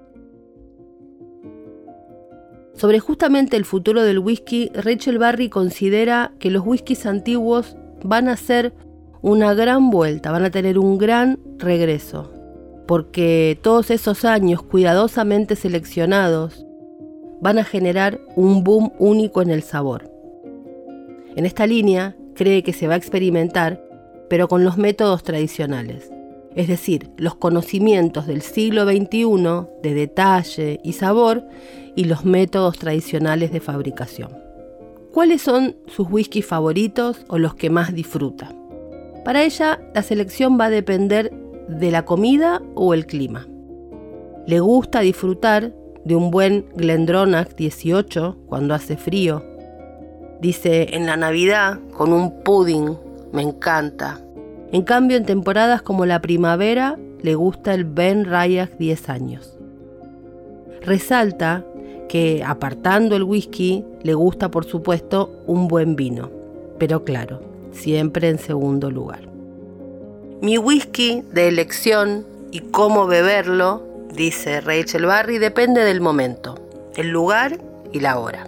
Sobre 2.83 2.99
justamente 2.99 3.57
el 3.57 3.65
futuro 3.65 4.03
del 4.03 4.19
whisky, 4.19 4.69
Rachel 4.75 5.19
Barry 5.19 5.49
considera 5.49 6.33
que 6.41 6.51
los 6.51 6.67
whiskies 6.67 7.07
antiguos 7.07 7.77
van 8.03 8.27
a 8.27 8.37
ser 8.37 8.73
una 9.21 9.55
gran 9.55 9.89
vuelta, 9.91 10.33
van 10.33 10.45
a 10.45 10.51
tener 10.51 10.81
un 10.81 10.99
gran 10.99 11.39
regreso, 11.59 12.33
porque 12.89 13.57
todos 13.63 13.93
esos 13.93 14.25
años 14.25 14.65
cuidadosamente 14.65 15.55
seleccionados 15.55 16.67
van 17.41 17.61
a 17.61 17.65
generar 17.65 18.21
un 18.35 18.65
boom 18.65 18.91
único 18.99 19.43
en 19.43 19.51
el 19.51 19.63
sabor. 19.63 20.11
En 21.37 21.47
esta 21.47 21.69
línea 21.69 22.17
cree 22.35 22.65
que 22.65 22.73
se 22.73 22.89
va 22.89 22.95
a 22.95 22.97
experimentar, 22.97 23.81
pero 24.29 24.49
con 24.49 24.65
los 24.65 24.77
métodos 24.77 25.23
tradicionales, 25.23 26.11
es 26.55 26.69
decir, 26.69 27.11
los 27.17 27.35
conocimientos 27.35 28.27
del 28.27 28.43
siglo 28.43 28.85
XXI 28.85 29.67
de 29.83 29.95
detalle 29.95 30.81
y 30.85 30.93
sabor 30.93 31.45
y 31.95 32.05
los 32.05 32.25
métodos 32.25 32.79
tradicionales 32.79 33.53
de 33.53 33.61
fabricación. 33.61 34.31
¿Cuáles 35.13 35.43
son 35.43 35.77
sus 35.87 36.11
whiskies 36.11 36.47
favoritos 36.47 37.25
o 37.29 37.39
los 37.39 37.55
que 37.55 37.71
más 37.71 37.93
disfruta? 37.95 38.51
Para 39.25 39.45
ella, 39.45 39.81
la 39.95 40.03
selección 40.03 40.59
va 40.59 40.67
a 40.67 40.71
depender 40.71 41.33
de 41.69 41.91
la 41.91 42.05
comida 42.05 42.63
o 42.75 42.95
el 42.95 43.07
clima. 43.07 43.47
Le 44.47 44.61
gusta 44.61 45.01
disfrutar 45.01 45.73
de 46.05 46.17
un 46.17 46.31
buen 46.31 46.67
Glendronach 46.75 47.55
18 47.55 48.39
cuando 48.47 48.75
hace 48.75 48.97
frío. 48.97 49.45
Dice, 50.41 50.97
en 50.97 51.07
la 51.07 51.17
Navidad, 51.17 51.79
con 51.93 52.13
un 52.13 52.43
pudding, 52.43 52.97
me 53.33 53.43
encanta. 53.43 54.21
En 54.73 54.83
cambio, 54.85 55.19
en 55.19 55.27
temporadas 55.27 55.83
como 55.83 56.07
la 56.07 56.23
primavera, 56.23 56.99
le 57.21 57.35
gusta 57.35 57.75
el 57.75 57.85
Ben 57.85 58.25
Rayach 58.25 58.71
10 58.79 59.09
años. 59.11 59.59
Resalta 60.81 61.63
que, 62.09 62.43
apartando 62.43 63.15
el 63.15 63.23
whisky, 63.23 63.85
le 64.03 64.15
gusta, 64.15 64.51
por 64.51 64.65
supuesto, 64.65 65.31
un 65.47 65.69
buen 65.69 65.95
vino. 65.95 66.31
Pero 66.79 67.05
claro, 67.05 67.43
siempre 67.71 68.31
en 68.31 68.39
segundo 68.39 68.91
lugar. 68.91 69.21
Mi 70.41 70.57
whisky 70.57 71.23
de 71.33 71.49
elección 71.49 72.27
y 72.51 72.61
cómo 72.61 73.07
beberlo, 73.07 73.83
dice 74.15 74.63
Rachel 74.63 75.05
Barry, 75.05 75.37
depende 75.37 75.85
del 75.85 76.01
momento, 76.01 76.55
el 76.97 77.09
lugar 77.11 77.59
y 77.93 78.01
la 78.01 78.19
hora. 78.19 78.47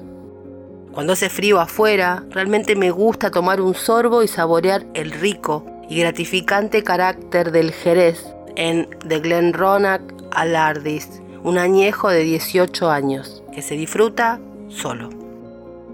Cuando 0.92 1.12
hace 1.12 1.28
frío 1.28 1.60
afuera, 1.60 2.24
realmente 2.30 2.76
me 2.76 2.90
gusta 2.90 3.30
tomar 3.30 3.60
un 3.60 3.74
sorbo 3.74 4.22
y 4.22 4.28
saborear 4.28 4.86
el 4.94 5.10
rico 5.10 5.64
y 5.88 5.98
gratificante 6.00 6.82
carácter 6.82 7.52
del 7.52 7.72
Jerez 7.72 8.24
en 8.56 8.88
The 9.06 9.20
Glenronach 9.20 10.02
Alardis, 10.32 11.22
un 11.42 11.58
añejo 11.58 12.08
de 12.08 12.22
18 12.22 12.90
años 12.90 13.42
que 13.52 13.62
se 13.62 13.74
disfruta 13.74 14.40
solo. 14.68 15.10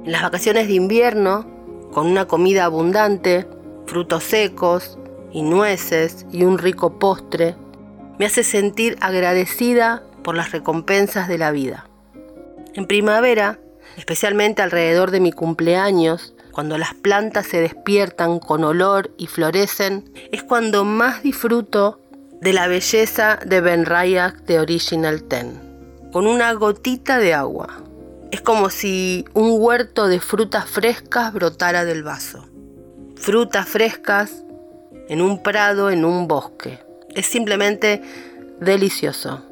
En 0.04 0.12
las 0.12 0.22
vacaciones 0.22 0.68
de 0.68 0.74
invierno 0.74 1.46
con 1.92 2.06
una 2.06 2.26
comida 2.26 2.64
abundante, 2.64 3.46
frutos 3.86 4.24
secos 4.24 4.98
y 5.32 5.42
nueces 5.42 6.26
y 6.30 6.44
un 6.44 6.58
rico 6.58 6.98
postre, 6.98 7.56
me 8.18 8.26
hace 8.26 8.44
sentir 8.44 8.96
agradecida 9.00 10.02
por 10.22 10.36
las 10.36 10.52
recompensas 10.52 11.28
de 11.28 11.38
la 11.38 11.50
vida. 11.50 11.86
En 12.74 12.86
primavera, 12.86 13.58
especialmente 13.96 14.62
alrededor 14.62 15.10
de 15.10 15.20
mi 15.20 15.32
cumpleaños, 15.32 16.34
cuando 16.52 16.78
las 16.78 16.94
plantas 16.94 17.46
se 17.46 17.60
despiertan 17.60 18.38
con 18.38 18.64
olor 18.64 19.10
y 19.16 19.26
florecen, 19.26 20.10
es 20.32 20.42
cuando 20.42 20.84
más 20.84 21.22
disfruto 21.22 22.00
de 22.40 22.52
la 22.52 22.68
belleza 22.68 23.38
de 23.44 23.60
Ben 23.60 23.84
Rayach 23.84 24.34
de 24.42 24.60
Original 24.60 25.22
Ten, 25.24 25.60
con 26.12 26.26
una 26.26 26.52
gotita 26.54 27.18
de 27.18 27.34
agua. 27.34 27.68
Es 28.30 28.40
como 28.40 28.70
si 28.70 29.24
un 29.34 29.56
huerto 29.60 30.08
de 30.08 30.20
frutas 30.20 30.68
frescas 30.68 31.32
brotara 31.32 31.84
del 31.84 32.02
vaso. 32.02 32.46
Frutas 33.16 33.68
frescas 33.68 34.44
en 35.08 35.20
un 35.20 35.42
prado, 35.42 35.90
en 35.90 36.04
un 36.04 36.28
bosque. 36.28 36.78
Es 37.14 37.26
simplemente 37.26 38.00
delicioso. 38.60 39.42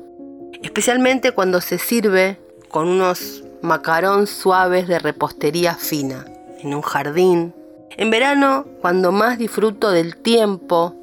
Especialmente 0.63 1.33
cuando 1.33 1.61
se 1.61 1.79
sirve 1.79 2.39
con 2.69 2.89
unos 2.89 3.43
macarons 3.63 4.31
suaves 4.31 4.87
de 4.87 4.99
repostería 4.99 5.75
fina, 5.75 6.25
en 6.61 6.75
un 6.75 6.83
jardín. 6.83 7.55
En 7.97 8.11
verano, 8.11 8.67
cuando 8.81 9.13
más 9.13 9.39
disfruto 9.39 9.91
del 9.91 10.17
tiempo 10.17 10.95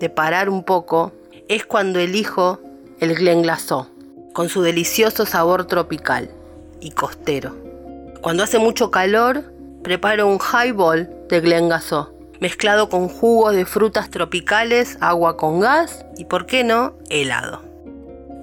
de 0.00 0.10
parar 0.10 0.48
un 0.48 0.64
poco, 0.64 1.12
es 1.48 1.64
cuando 1.64 1.98
elijo 1.98 2.60
el 3.00 3.14
Glenglasó, 3.14 3.88
con 4.32 4.48
su 4.48 4.62
delicioso 4.62 5.26
sabor 5.26 5.66
tropical 5.66 6.30
y 6.80 6.90
costero. 6.90 7.54
Cuando 8.20 8.42
hace 8.42 8.58
mucho 8.58 8.90
calor, 8.90 9.52
preparo 9.82 10.28
un 10.28 10.38
highball 10.38 11.10
de 11.28 11.40
Glengasó, 11.40 12.14
mezclado 12.40 12.88
con 12.88 13.08
jugos 13.08 13.54
de 13.54 13.66
frutas 13.66 14.10
tropicales, 14.10 14.96
agua 15.00 15.36
con 15.36 15.60
gas 15.60 16.04
y, 16.16 16.24
por 16.24 16.46
qué 16.46 16.64
no, 16.64 16.94
helado. 17.10 17.62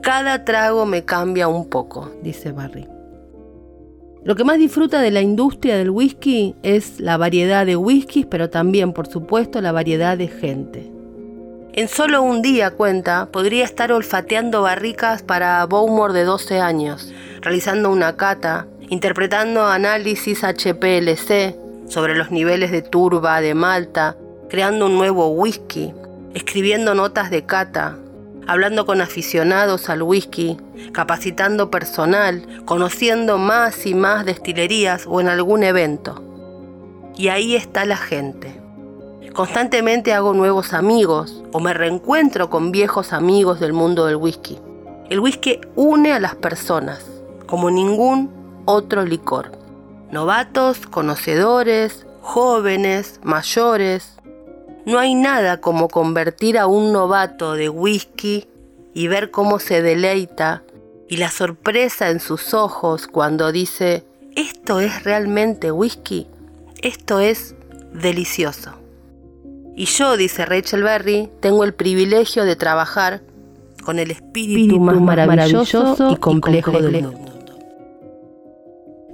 Cada 0.01 0.45
trago 0.45 0.85
me 0.85 1.03
cambia 1.03 1.47
un 1.47 1.69
poco, 1.69 2.11
dice 2.21 2.51
Barry. 2.51 2.87
Lo 4.23 4.35
que 4.35 4.43
más 4.43 4.59
disfruta 4.59 5.01
de 5.01 5.09
la 5.09 5.21
industria 5.21 5.77
del 5.77 5.89
whisky 5.89 6.55
es 6.61 6.99
la 6.99 7.17
variedad 7.17 7.65
de 7.65 7.75
whiskies, 7.75 8.27
pero 8.27 8.51
también, 8.51 8.93
por 8.93 9.07
supuesto, 9.07 9.61
la 9.61 9.71
variedad 9.71 10.15
de 10.15 10.27
gente. 10.27 10.91
En 11.73 11.87
solo 11.87 12.21
un 12.21 12.43
día, 12.43 12.69
cuenta, 12.69 13.29
podría 13.31 13.63
estar 13.63 13.91
olfateando 13.91 14.61
barricas 14.61 15.23
para 15.23 15.65
Bowmore 15.65 16.13
de 16.13 16.25
12 16.25 16.59
años, 16.59 17.11
realizando 17.41 17.89
una 17.89 18.15
cata, 18.15 18.67
interpretando 18.89 19.65
análisis 19.65 20.43
HPLC 20.43 21.55
sobre 21.87 22.15
los 22.15 22.29
niveles 22.29 22.69
de 22.71 22.83
turba 22.83 23.41
de 23.41 23.55
Malta, 23.55 24.17
creando 24.49 24.85
un 24.85 24.99
nuevo 24.99 25.29
whisky, 25.29 25.93
escribiendo 26.35 26.93
notas 26.93 27.31
de 27.31 27.45
cata, 27.45 27.97
hablando 28.51 28.85
con 28.85 28.99
aficionados 28.99 29.87
al 29.87 30.03
whisky, 30.03 30.57
capacitando 30.91 31.71
personal, 31.71 32.45
conociendo 32.65 33.37
más 33.37 33.85
y 33.85 33.93
más 33.93 34.25
destilerías 34.25 35.05
o 35.07 35.21
en 35.21 35.29
algún 35.29 35.63
evento. 35.63 36.21
Y 37.15 37.29
ahí 37.29 37.55
está 37.55 37.85
la 37.85 37.95
gente. 37.95 38.59
Constantemente 39.31 40.11
hago 40.11 40.33
nuevos 40.33 40.73
amigos, 40.73 41.41
o 41.53 41.61
me 41.61 41.73
reencuentro 41.73 42.49
con 42.49 42.73
viejos 42.73 43.13
amigos 43.13 43.61
del 43.61 43.71
mundo 43.71 44.05
del 44.05 44.17
whisky. 44.17 44.59
El 45.09 45.21
whisky 45.21 45.61
une 45.77 46.11
a 46.11 46.19
las 46.19 46.35
personas 46.35 47.05
como 47.47 47.71
ningún 47.71 48.29
otro 48.65 49.05
licor. 49.05 49.53
Novatos, 50.11 50.87
conocedores, 50.87 52.05
jóvenes, 52.19 53.21
mayores. 53.23 54.17
No 54.85 54.99
hay 54.99 55.15
nada 55.15 55.61
como 55.61 55.89
convertir 55.89 56.57
a 56.57 56.67
un 56.67 56.91
novato 56.91 57.53
de 57.53 57.69
whisky 57.69 58.47
y 58.93 59.07
ver 59.07 59.31
cómo 59.31 59.59
se 59.59 59.81
deleita 59.81 60.63
y 61.07 61.17
la 61.17 61.29
sorpresa 61.29 62.09
en 62.09 62.19
sus 62.19 62.53
ojos 62.53 63.07
cuando 63.07 63.51
dice, 63.51 64.05
¿esto 64.35 64.79
es 64.79 65.03
realmente 65.03 65.71
whisky? 65.71 66.27
Esto 66.81 67.19
es 67.19 67.55
delicioso. 67.93 68.71
Y 69.75 69.85
yo, 69.85 70.17
dice 70.17 70.45
Rachel 70.45 70.83
Berry, 70.83 71.29
tengo 71.39 71.63
el 71.63 71.73
privilegio 71.73 72.45
de 72.45 72.55
trabajar 72.55 73.21
con 73.83 73.99
el 73.99 74.11
espíritu, 74.11 74.79
más 74.79 74.99
maravilloso, 74.99 76.11
y 76.11 76.15
complejo, 76.17 76.71
del 76.71 77.03
mundo. 77.03 77.31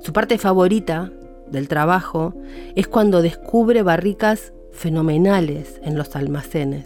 Su 0.01 0.13
parte 0.13 0.37
favorita 0.37 1.11
del 1.49 1.67
trabajo 1.67 2.33
es 2.75 2.87
cuando 2.87 3.21
descubre 3.21 3.81
barricas 3.83 4.53
fenomenales 4.77 5.81
en 5.83 5.97
los 5.97 6.15
almacenes 6.15 6.85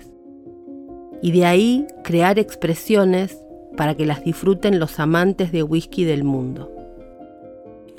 y 1.21 1.31
de 1.31 1.45
ahí 1.45 1.87
crear 2.03 2.39
expresiones 2.39 3.37
para 3.77 3.95
que 3.95 4.05
las 4.05 4.23
disfruten 4.23 4.79
los 4.79 4.99
amantes 4.99 5.51
de 5.51 5.63
whisky 5.63 6.03
del 6.03 6.23
mundo. 6.23 6.71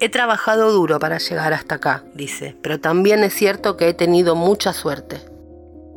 He 0.00 0.08
trabajado 0.08 0.72
duro 0.72 0.98
para 0.98 1.18
llegar 1.18 1.52
hasta 1.52 1.76
acá, 1.76 2.04
dice, 2.14 2.56
pero 2.62 2.80
también 2.80 3.22
es 3.22 3.34
cierto 3.34 3.76
que 3.76 3.88
he 3.88 3.94
tenido 3.94 4.34
mucha 4.34 4.72
suerte. 4.72 5.20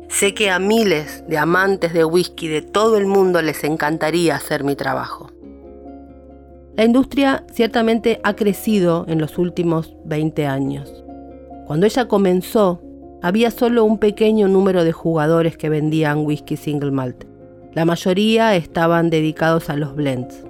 Sé 0.08 0.34
que 0.34 0.50
a 0.50 0.60
miles 0.60 1.24
de 1.26 1.38
amantes 1.38 1.92
de 1.92 2.04
whisky 2.04 2.46
de 2.46 2.62
todo 2.62 2.96
el 2.96 3.06
mundo 3.06 3.42
les 3.42 3.64
encantaría 3.64 4.36
hacer 4.36 4.62
mi 4.62 4.76
trabajo. 4.76 5.32
La 6.76 6.84
industria 6.84 7.44
ciertamente 7.52 8.20
ha 8.22 8.36
crecido 8.36 9.06
en 9.08 9.20
los 9.20 9.38
últimos 9.38 9.96
20 10.04 10.46
años. 10.46 11.02
Cuando 11.66 11.86
ella 11.86 12.06
comenzó, 12.06 12.80
había 13.26 13.50
solo 13.50 13.84
un 13.84 13.98
pequeño 13.98 14.46
número 14.46 14.84
de 14.84 14.92
jugadores 14.92 15.56
que 15.56 15.68
vendían 15.68 16.24
whisky 16.24 16.56
single 16.56 16.92
malt. 16.92 17.24
La 17.74 17.84
mayoría 17.84 18.54
estaban 18.54 19.10
dedicados 19.10 19.68
a 19.68 19.74
los 19.74 19.96
blends. 19.96 20.44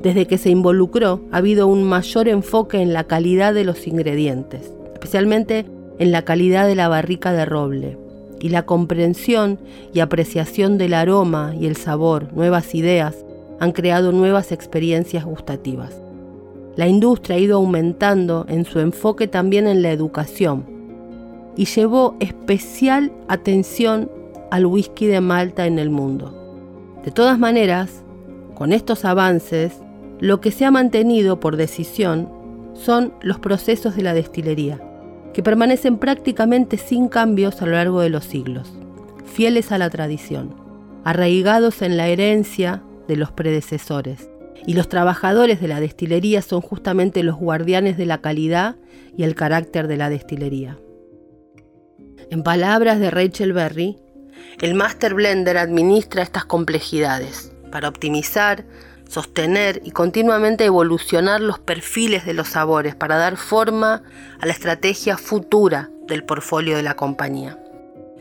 Desde 0.00 0.28
que 0.28 0.38
se 0.38 0.48
involucró, 0.48 1.22
ha 1.32 1.38
habido 1.38 1.66
un 1.66 1.82
mayor 1.82 2.28
enfoque 2.28 2.80
en 2.80 2.92
la 2.92 3.02
calidad 3.02 3.52
de 3.52 3.64
los 3.64 3.88
ingredientes, 3.88 4.72
especialmente 4.92 5.66
en 5.98 6.12
la 6.12 6.22
calidad 6.22 6.68
de 6.68 6.76
la 6.76 6.86
barrica 6.86 7.32
de 7.32 7.44
roble, 7.44 7.98
y 8.38 8.50
la 8.50 8.64
comprensión 8.64 9.58
y 9.92 9.98
apreciación 9.98 10.78
del 10.78 10.94
aroma 10.94 11.52
y 11.58 11.66
el 11.66 11.74
sabor, 11.74 12.32
nuevas 12.32 12.76
ideas, 12.76 13.16
han 13.58 13.72
creado 13.72 14.12
nuevas 14.12 14.52
experiencias 14.52 15.24
gustativas. 15.24 16.00
La 16.76 16.86
industria 16.86 17.34
ha 17.34 17.40
ido 17.40 17.56
aumentando 17.56 18.46
en 18.48 18.64
su 18.66 18.78
enfoque 18.78 19.26
también 19.26 19.66
en 19.66 19.82
la 19.82 19.90
educación 19.90 20.77
y 21.58 21.64
llevó 21.64 22.16
especial 22.20 23.12
atención 23.26 24.08
al 24.52 24.64
whisky 24.64 25.06
de 25.06 25.20
Malta 25.20 25.66
en 25.66 25.80
el 25.80 25.90
mundo. 25.90 26.32
De 27.04 27.10
todas 27.10 27.36
maneras, 27.36 28.04
con 28.54 28.72
estos 28.72 29.04
avances, 29.04 29.72
lo 30.20 30.40
que 30.40 30.52
se 30.52 30.64
ha 30.64 30.70
mantenido 30.70 31.40
por 31.40 31.56
decisión 31.56 32.30
son 32.74 33.12
los 33.22 33.40
procesos 33.40 33.96
de 33.96 34.02
la 34.02 34.14
destilería, 34.14 34.80
que 35.34 35.42
permanecen 35.42 35.98
prácticamente 35.98 36.76
sin 36.76 37.08
cambios 37.08 37.60
a 37.60 37.66
lo 37.66 37.72
largo 37.72 38.00
de 38.00 38.10
los 38.10 38.24
siglos, 38.24 38.72
fieles 39.24 39.72
a 39.72 39.78
la 39.78 39.90
tradición, 39.90 40.54
arraigados 41.02 41.82
en 41.82 41.96
la 41.96 42.06
herencia 42.06 42.84
de 43.08 43.16
los 43.16 43.32
predecesores. 43.32 44.30
Y 44.64 44.74
los 44.74 44.88
trabajadores 44.88 45.60
de 45.60 45.66
la 45.66 45.80
destilería 45.80 46.40
son 46.40 46.60
justamente 46.60 47.24
los 47.24 47.36
guardianes 47.36 47.96
de 47.96 48.06
la 48.06 48.20
calidad 48.20 48.76
y 49.16 49.24
el 49.24 49.34
carácter 49.34 49.88
de 49.88 49.96
la 49.96 50.08
destilería. 50.08 50.78
En 52.30 52.42
palabras 52.42 53.00
de 53.00 53.10
Rachel 53.10 53.54
Berry, 53.54 53.96
el 54.60 54.74
Master 54.74 55.14
Blender 55.14 55.56
administra 55.56 56.22
estas 56.22 56.44
complejidades 56.44 57.52
para 57.72 57.88
optimizar, 57.88 58.64
sostener 59.08 59.80
y 59.82 59.92
continuamente 59.92 60.66
evolucionar 60.66 61.40
los 61.40 61.58
perfiles 61.58 62.26
de 62.26 62.34
los 62.34 62.48
sabores 62.48 62.94
para 62.94 63.16
dar 63.16 63.38
forma 63.38 64.02
a 64.40 64.46
la 64.46 64.52
estrategia 64.52 65.16
futura 65.16 65.88
del 66.06 66.22
portfolio 66.22 66.76
de 66.76 66.82
la 66.82 66.96
compañía. 66.96 67.58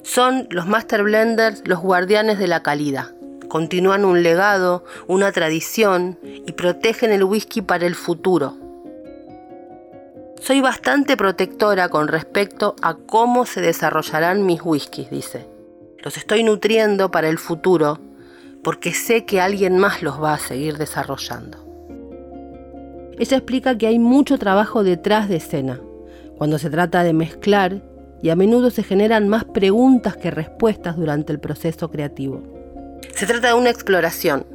Son 0.03 0.47
los 0.51 0.67
Master 0.67 1.03
Blenders 1.03 1.63
los 1.65 1.79
guardianes 1.79 2.39
de 2.39 2.47
la 2.47 2.63
calidad, 2.63 3.11
continúan 3.49 4.05
un 4.05 4.23
legado, 4.23 4.85
una 5.07 5.33
tradición 5.33 6.17
y 6.23 6.53
protegen 6.53 7.11
el 7.11 7.25
whisky 7.25 7.61
para 7.61 7.85
el 7.85 7.95
futuro. 7.95 8.55
Soy 10.47 10.61
bastante 10.61 11.17
protectora 11.17 11.89
con 11.89 12.07
respecto 12.07 12.77
a 12.81 12.93
cómo 12.93 13.45
se 13.45 13.59
desarrollarán 13.59 14.45
mis 14.45 14.61
whiskies, 14.63 15.09
dice. 15.09 15.45
Los 16.01 16.15
estoy 16.15 16.41
nutriendo 16.41 17.11
para 17.11 17.27
el 17.27 17.37
futuro 17.37 17.99
porque 18.63 18.93
sé 18.93 19.25
que 19.25 19.41
alguien 19.41 19.77
más 19.77 20.01
los 20.01 20.23
va 20.23 20.35
a 20.35 20.39
seguir 20.39 20.77
desarrollando. 20.77 21.57
Ella 23.19 23.35
explica 23.35 23.77
que 23.77 23.87
hay 23.87 23.99
mucho 23.99 24.37
trabajo 24.37 24.85
detrás 24.85 25.27
de 25.27 25.35
escena, 25.35 25.81
cuando 26.37 26.59
se 26.59 26.69
trata 26.69 27.03
de 27.03 27.11
mezclar 27.11 27.81
y 28.21 28.29
a 28.29 28.37
menudo 28.37 28.69
se 28.69 28.83
generan 28.83 29.27
más 29.27 29.43
preguntas 29.43 30.15
que 30.15 30.31
respuestas 30.31 30.95
durante 30.95 31.33
el 31.33 31.41
proceso 31.41 31.91
creativo. 31.91 32.41
Se 33.15 33.25
trata 33.25 33.49
de 33.49 33.53
una 33.53 33.69
exploración 33.69 34.45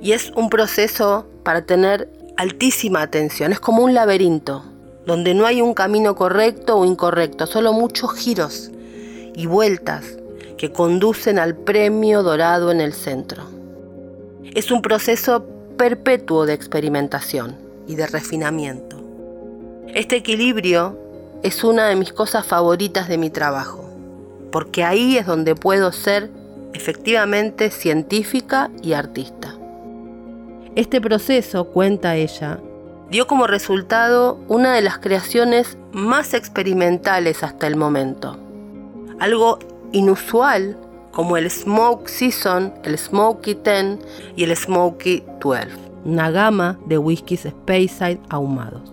y 0.00 0.12
es 0.12 0.30
un 0.34 0.48
proceso 0.48 1.28
para 1.42 1.66
tener 1.66 2.10
altísima 2.38 3.02
atención. 3.02 3.52
Es 3.52 3.60
como 3.60 3.84
un 3.84 3.92
laberinto, 3.92 4.72
donde 5.06 5.34
no 5.34 5.46
hay 5.46 5.62
un 5.62 5.72
camino 5.72 6.16
correcto 6.16 6.76
o 6.76 6.84
incorrecto, 6.84 7.46
solo 7.46 7.72
muchos 7.72 8.12
giros 8.14 8.70
y 9.34 9.46
vueltas 9.46 10.18
que 10.58 10.72
conducen 10.72 11.38
al 11.38 11.54
premio 11.54 12.22
dorado 12.22 12.72
en 12.72 12.80
el 12.80 12.92
centro. 12.92 13.44
Es 14.42 14.70
un 14.70 14.82
proceso 14.82 15.46
perpetuo 15.76 16.44
de 16.44 16.54
experimentación 16.54 17.56
y 17.86 17.94
de 17.94 18.06
refinamiento. 18.06 18.96
Este 19.94 20.16
equilibrio 20.16 20.98
es 21.42 21.62
una 21.62 21.88
de 21.88 21.96
mis 21.96 22.12
cosas 22.12 22.44
favoritas 22.44 23.08
de 23.08 23.18
mi 23.18 23.30
trabajo, 23.30 23.88
porque 24.50 24.82
ahí 24.82 25.18
es 25.18 25.26
donde 25.26 25.54
puedo 25.54 25.92
ser 25.92 26.30
efectivamente 26.72 27.70
científica 27.70 28.70
y 28.82 28.94
artista. 28.94 29.54
Este 30.74 31.00
proceso, 31.00 31.66
cuenta 31.66 32.16
ella, 32.16 32.58
dio 33.10 33.26
como 33.26 33.46
resultado 33.46 34.38
una 34.48 34.74
de 34.74 34.82
las 34.82 34.98
creaciones 34.98 35.78
más 35.92 36.34
experimentales 36.34 37.42
hasta 37.42 37.66
el 37.66 37.76
momento. 37.76 38.38
Algo 39.18 39.58
inusual 39.92 40.76
como 41.12 41.36
el 41.36 41.50
Smoke 41.50 42.08
Season, 42.08 42.74
el 42.84 42.98
Smoky 42.98 43.54
10 43.54 43.98
y 44.36 44.44
el 44.44 44.54
Smoky 44.54 45.24
12, 45.40 45.68
una 46.04 46.30
gama 46.30 46.78
de 46.84 46.98
whiskies 46.98 47.48
Speyside 47.48 48.20
ahumados. 48.28 48.92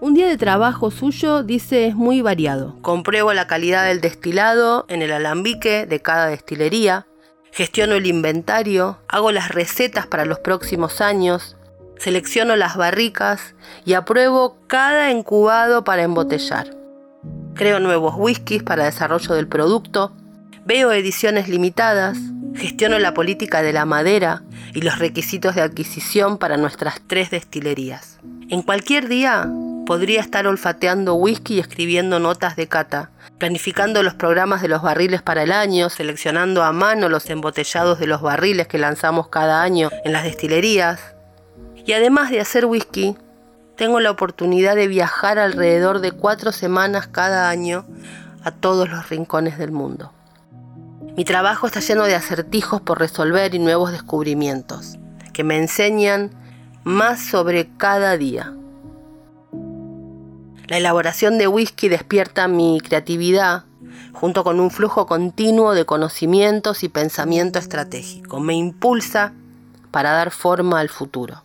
Un 0.00 0.12
día 0.12 0.28
de 0.28 0.36
trabajo 0.36 0.90
suyo, 0.90 1.42
dice, 1.42 1.86
es 1.86 1.94
muy 1.94 2.20
variado. 2.20 2.76
Compruebo 2.82 3.32
la 3.32 3.46
calidad 3.46 3.86
del 3.86 4.00
destilado 4.02 4.84
en 4.88 5.00
el 5.00 5.12
alambique 5.12 5.86
de 5.86 6.00
cada 6.00 6.26
destilería, 6.26 7.06
gestiono 7.54 7.94
el 7.94 8.06
inventario, 8.06 8.98
hago 9.06 9.30
las 9.30 9.50
recetas 9.50 10.08
para 10.08 10.24
los 10.24 10.40
próximos 10.40 11.00
años, 11.00 11.56
selecciono 11.98 12.56
las 12.56 12.76
barricas 12.76 13.54
y 13.84 13.92
apruebo 13.92 14.56
cada 14.66 15.12
incubado 15.12 15.84
para 15.84 16.02
embotellar. 16.02 16.74
Creo 17.54 17.78
nuevos 17.78 18.14
whiskies 18.18 18.64
para 18.64 18.86
desarrollo 18.86 19.36
del 19.36 19.46
producto, 19.46 20.12
veo 20.66 20.90
ediciones 20.90 21.48
limitadas, 21.48 22.18
gestiono 22.56 22.98
la 22.98 23.14
política 23.14 23.62
de 23.62 23.72
la 23.72 23.84
madera 23.84 24.42
y 24.74 24.80
los 24.80 24.98
requisitos 24.98 25.54
de 25.54 25.62
adquisición 25.62 26.38
para 26.38 26.56
nuestras 26.56 27.02
tres 27.06 27.30
destilerías. 27.30 28.18
En 28.48 28.62
cualquier 28.62 29.06
día 29.06 29.48
podría 29.84 30.20
estar 30.20 30.46
olfateando 30.46 31.14
whisky 31.14 31.54
y 31.56 31.60
escribiendo 31.60 32.18
notas 32.18 32.56
de 32.56 32.68
cata, 32.68 33.10
planificando 33.38 34.02
los 34.02 34.14
programas 34.14 34.62
de 34.62 34.68
los 34.68 34.82
barriles 34.82 35.22
para 35.22 35.42
el 35.42 35.52
año, 35.52 35.90
seleccionando 35.90 36.62
a 36.62 36.72
mano 36.72 37.08
los 37.08 37.28
embotellados 37.30 37.98
de 37.98 38.06
los 38.06 38.22
barriles 38.22 38.66
que 38.66 38.78
lanzamos 38.78 39.28
cada 39.28 39.62
año 39.62 39.90
en 40.04 40.12
las 40.12 40.24
destilerías. 40.24 41.14
Y 41.86 41.92
además 41.92 42.30
de 42.30 42.40
hacer 42.40 42.66
whisky, 42.66 43.16
tengo 43.76 44.00
la 44.00 44.10
oportunidad 44.10 44.76
de 44.76 44.88
viajar 44.88 45.38
alrededor 45.38 46.00
de 46.00 46.12
cuatro 46.12 46.52
semanas 46.52 47.08
cada 47.08 47.48
año 47.48 47.86
a 48.42 48.50
todos 48.50 48.88
los 48.88 49.08
rincones 49.08 49.58
del 49.58 49.72
mundo. 49.72 50.12
Mi 51.16 51.24
trabajo 51.24 51.66
está 51.66 51.80
lleno 51.80 52.04
de 52.04 52.14
acertijos 52.14 52.80
por 52.80 52.98
resolver 52.98 53.54
y 53.54 53.58
nuevos 53.58 53.92
descubrimientos 53.92 54.98
que 55.34 55.44
me 55.44 55.58
enseñan 55.58 56.30
más 56.84 57.20
sobre 57.20 57.68
cada 57.76 58.16
día. 58.16 58.54
La 60.66 60.78
elaboración 60.78 61.36
de 61.36 61.46
whisky 61.46 61.88
despierta 61.88 62.48
mi 62.48 62.80
creatividad 62.80 63.64
junto 64.12 64.44
con 64.44 64.60
un 64.60 64.70
flujo 64.70 65.06
continuo 65.06 65.74
de 65.74 65.84
conocimientos 65.84 66.82
y 66.84 66.88
pensamiento 66.88 67.58
estratégico. 67.58 68.40
Me 68.40 68.54
impulsa 68.54 69.34
para 69.90 70.12
dar 70.12 70.30
forma 70.30 70.80
al 70.80 70.88
futuro. 70.88 71.42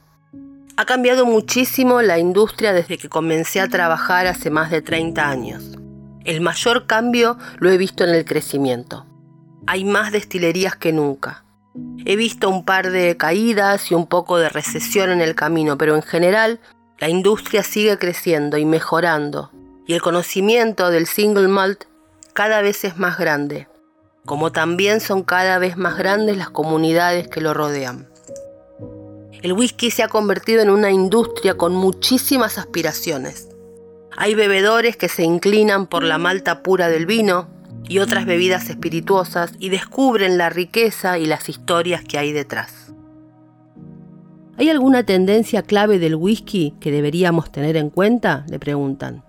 Ha 0.77 0.85
cambiado 0.85 1.25
muchísimo 1.25 2.01
la 2.01 2.19
industria 2.19 2.71
desde 2.71 2.97
que 2.97 3.09
comencé 3.09 3.59
a 3.59 3.67
trabajar 3.67 4.27
hace 4.27 4.49
más 4.49 4.71
de 4.71 4.81
30 4.81 5.29
años. 5.29 5.77
El 6.23 6.39
mayor 6.39 6.85
cambio 6.85 7.37
lo 7.57 7.69
he 7.69 7.77
visto 7.77 8.05
en 8.05 8.11
el 8.11 8.23
crecimiento. 8.23 9.05
Hay 9.67 9.83
más 9.83 10.13
destilerías 10.13 10.77
que 10.77 10.93
nunca. 10.93 11.43
He 12.05 12.15
visto 12.15 12.49
un 12.49 12.63
par 12.63 12.91
de 12.91 13.17
caídas 13.17 13.91
y 13.91 13.95
un 13.95 14.07
poco 14.07 14.37
de 14.37 14.47
recesión 14.47 15.09
en 15.09 15.19
el 15.19 15.35
camino, 15.35 15.77
pero 15.77 15.95
en 15.95 16.01
general 16.01 16.61
la 16.99 17.07
industria 17.07 17.63
sigue 17.63 17.97
creciendo 17.97 18.57
y 18.57 18.65
mejorando, 18.65 19.51
y 19.87 19.93
el 19.93 20.01
conocimiento 20.01 20.89
del 20.89 21.07
single 21.07 21.47
malt 21.47 21.85
cada 22.33 22.61
vez 22.61 22.83
es 22.83 22.97
más 22.97 23.17
grande, 23.17 23.69
como 24.25 24.51
también 24.51 24.99
son 24.99 25.23
cada 25.23 25.59
vez 25.59 25.77
más 25.77 25.97
grandes 25.97 26.37
las 26.37 26.49
comunidades 26.49 27.29
que 27.29 27.39
lo 27.39 27.53
rodean. 27.53 28.09
El 29.41 29.53
whisky 29.53 29.91
se 29.91 30.03
ha 30.03 30.09
convertido 30.09 30.61
en 30.61 30.69
una 30.69 30.91
industria 30.91 31.55
con 31.55 31.73
muchísimas 31.73 32.57
aspiraciones. 32.57 33.47
Hay 34.17 34.35
bebedores 34.35 34.97
que 34.97 35.07
se 35.07 35.23
inclinan 35.23 35.87
por 35.87 36.03
la 36.03 36.17
malta 36.17 36.61
pura 36.61 36.89
del 36.89 37.05
vino 37.05 37.47
y 37.87 37.99
otras 37.99 38.25
bebidas 38.25 38.69
espirituosas 38.69 39.53
y 39.57 39.69
descubren 39.69 40.37
la 40.37 40.49
riqueza 40.49 41.17
y 41.17 41.25
las 41.25 41.47
historias 41.47 42.03
que 42.03 42.17
hay 42.17 42.33
detrás. 42.33 42.91
¿Hay 44.59 44.69
alguna 44.69 45.05
tendencia 45.05 45.61
clave 45.61 45.99
del 45.99 46.15
whisky 46.15 46.73
que 46.81 46.91
deberíamos 46.91 47.49
tener 47.49 47.77
en 47.77 47.89
cuenta? 47.89 48.45
Le 48.49 48.59
preguntan. 48.59 49.23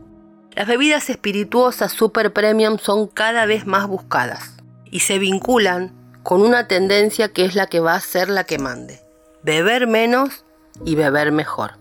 Las 0.57 0.67
bebidas 0.67 1.09
espirituosas 1.09 1.93
super 1.93 2.33
premium 2.33 2.79
son 2.79 3.07
cada 3.07 3.47
vez 3.47 3.65
más 3.65 3.87
buscadas 3.87 4.57
y 4.91 5.01
se 5.01 5.21
vinculan 5.21 5.93
con 6.25 6.43
una 6.43 6.67
tendencia 6.67 7.29
que 7.29 7.45
es 7.45 7.55
la 7.55 7.69
que 7.69 7.79
va 7.79 7.95
a 7.95 8.01
ser 8.01 8.29
la 8.29 8.43
que 8.43 8.59
mande. 8.59 8.99
Beber 9.45 9.87
menos 9.87 10.45
y 10.85 10.97
beber 10.97 11.31
mejor. 11.31 11.79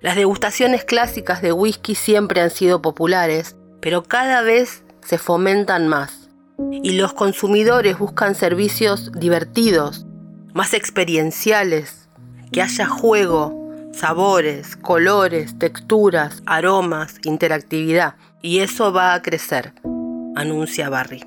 Las 0.00 0.14
degustaciones 0.14 0.84
clásicas 0.84 1.42
de 1.42 1.52
whisky 1.52 1.96
siempre 1.96 2.40
han 2.40 2.50
sido 2.50 2.80
populares, 2.80 3.56
pero 3.80 4.04
cada 4.04 4.42
vez 4.42 4.84
se 5.04 5.18
fomentan 5.18 5.88
más. 5.88 6.30
Y 6.84 6.92
los 6.92 7.14
consumidores 7.14 7.98
buscan 7.98 8.36
servicios 8.36 9.10
divertidos, 9.10 10.06
más 10.54 10.72
experienciales, 10.72 11.99
que 12.52 12.62
haya 12.62 12.86
juego, 12.86 13.70
sabores, 13.92 14.76
colores, 14.76 15.58
texturas, 15.58 16.42
aromas, 16.46 17.16
interactividad. 17.24 18.14
Y 18.42 18.58
eso 18.58 18.92
va 18.92 19.14
a 19.14 19.22
crecer, 19.22 19.74
anuncia 20.34 20.88
Barry. 20.88 21.24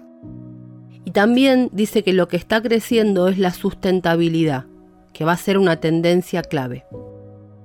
Y 1.05 1.11
también 1.11 1.69
dice 1.71 2.03
que 2.03 2.13
lo 2.13 2.27
que 2.27 2.37
está 2.37 2.61
creciendo 2.61 3.27
es 3.27 3.37
la 3.37 3.51
sustentabilidad, 3.51 4.65
que 5.13 5.25
va 5.25 5.33
a 5.33 5.37
ser 5.37 5.57
una 5.57 5.77
tendencia 5.77 6.41
clave, 6.41 6.85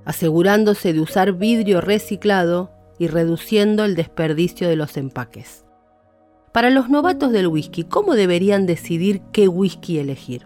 asegurándose 0.05 0.93
de 0.93 1.01
usar 1.01 1.33
vidrio 1.33 1.81
reciclado 1.81 2.73
y 2.99 3.07
reduciendo 3.07 3.85
el 3.85 3.95
desperdicio 3.95 4.69
de 4.69 4.77
los 4.77 4.97
empaques. 4.97 5.65
Para 6.53 6.71
los 6.71 6.89
novatos 6.91 7.33
del 7.33 7.47
whisky, 7.47 7.85
¿cómo 7.85 8.15
deberían 8.15 8.67
decidir 8.67 9.23
qué 9.33 9.49
whisky 9.49 9.99
elegir? 9.99 10.43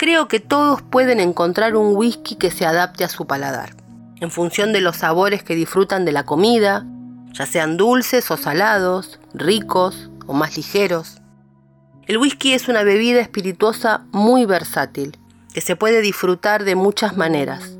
Creo 0.00 0.28
que 0.28 0.40
todos 0.40 0.80
pueden 0.80 1.20
encontrar 1.20 1.76
un 1.76 1.94
whisky 1.94 2.36
que 2.36 2.50
se 2.50 2.64
adapte 2.64 3.04
a 3.04 3.08
su 3.10 3.26
paladar, 3.26 3.76
en 4.18 4.30
función 4.30 4.72
de 4.72 4.80
los 4.80 4.96
sabores 4.96 5.42
que 5.42 5.54
disfrutan 5.54 6.06
de 6.06 6.12
la 6.12 6.24
comida, 6.24 6.86
ya 7.34 7.44
sean 7.44 7.76
dulces 7.76 8.30
o 8.30 8.38
salados, 8.38 9.20
ricos 9.34 10.08
o 10.26 10.32
más 10.32 10.56
ligeros. 10.56 11.20
El 12.06 12.16
whisky 12.16 12.54
es 12.54 12.66
una 12.66 12.82
bebida 12.82 13.20
espirituosa 13.20 14.06
muy 14.10 14.46
versátil, 14.46 15.18
que 15.52 15.60
se 15.60 15.76
puede 15.76 16.00
disfrutar 16.00 16.64
de 16.64 16.76
muchas 16.76 17.18
maneras. 17.18 17.76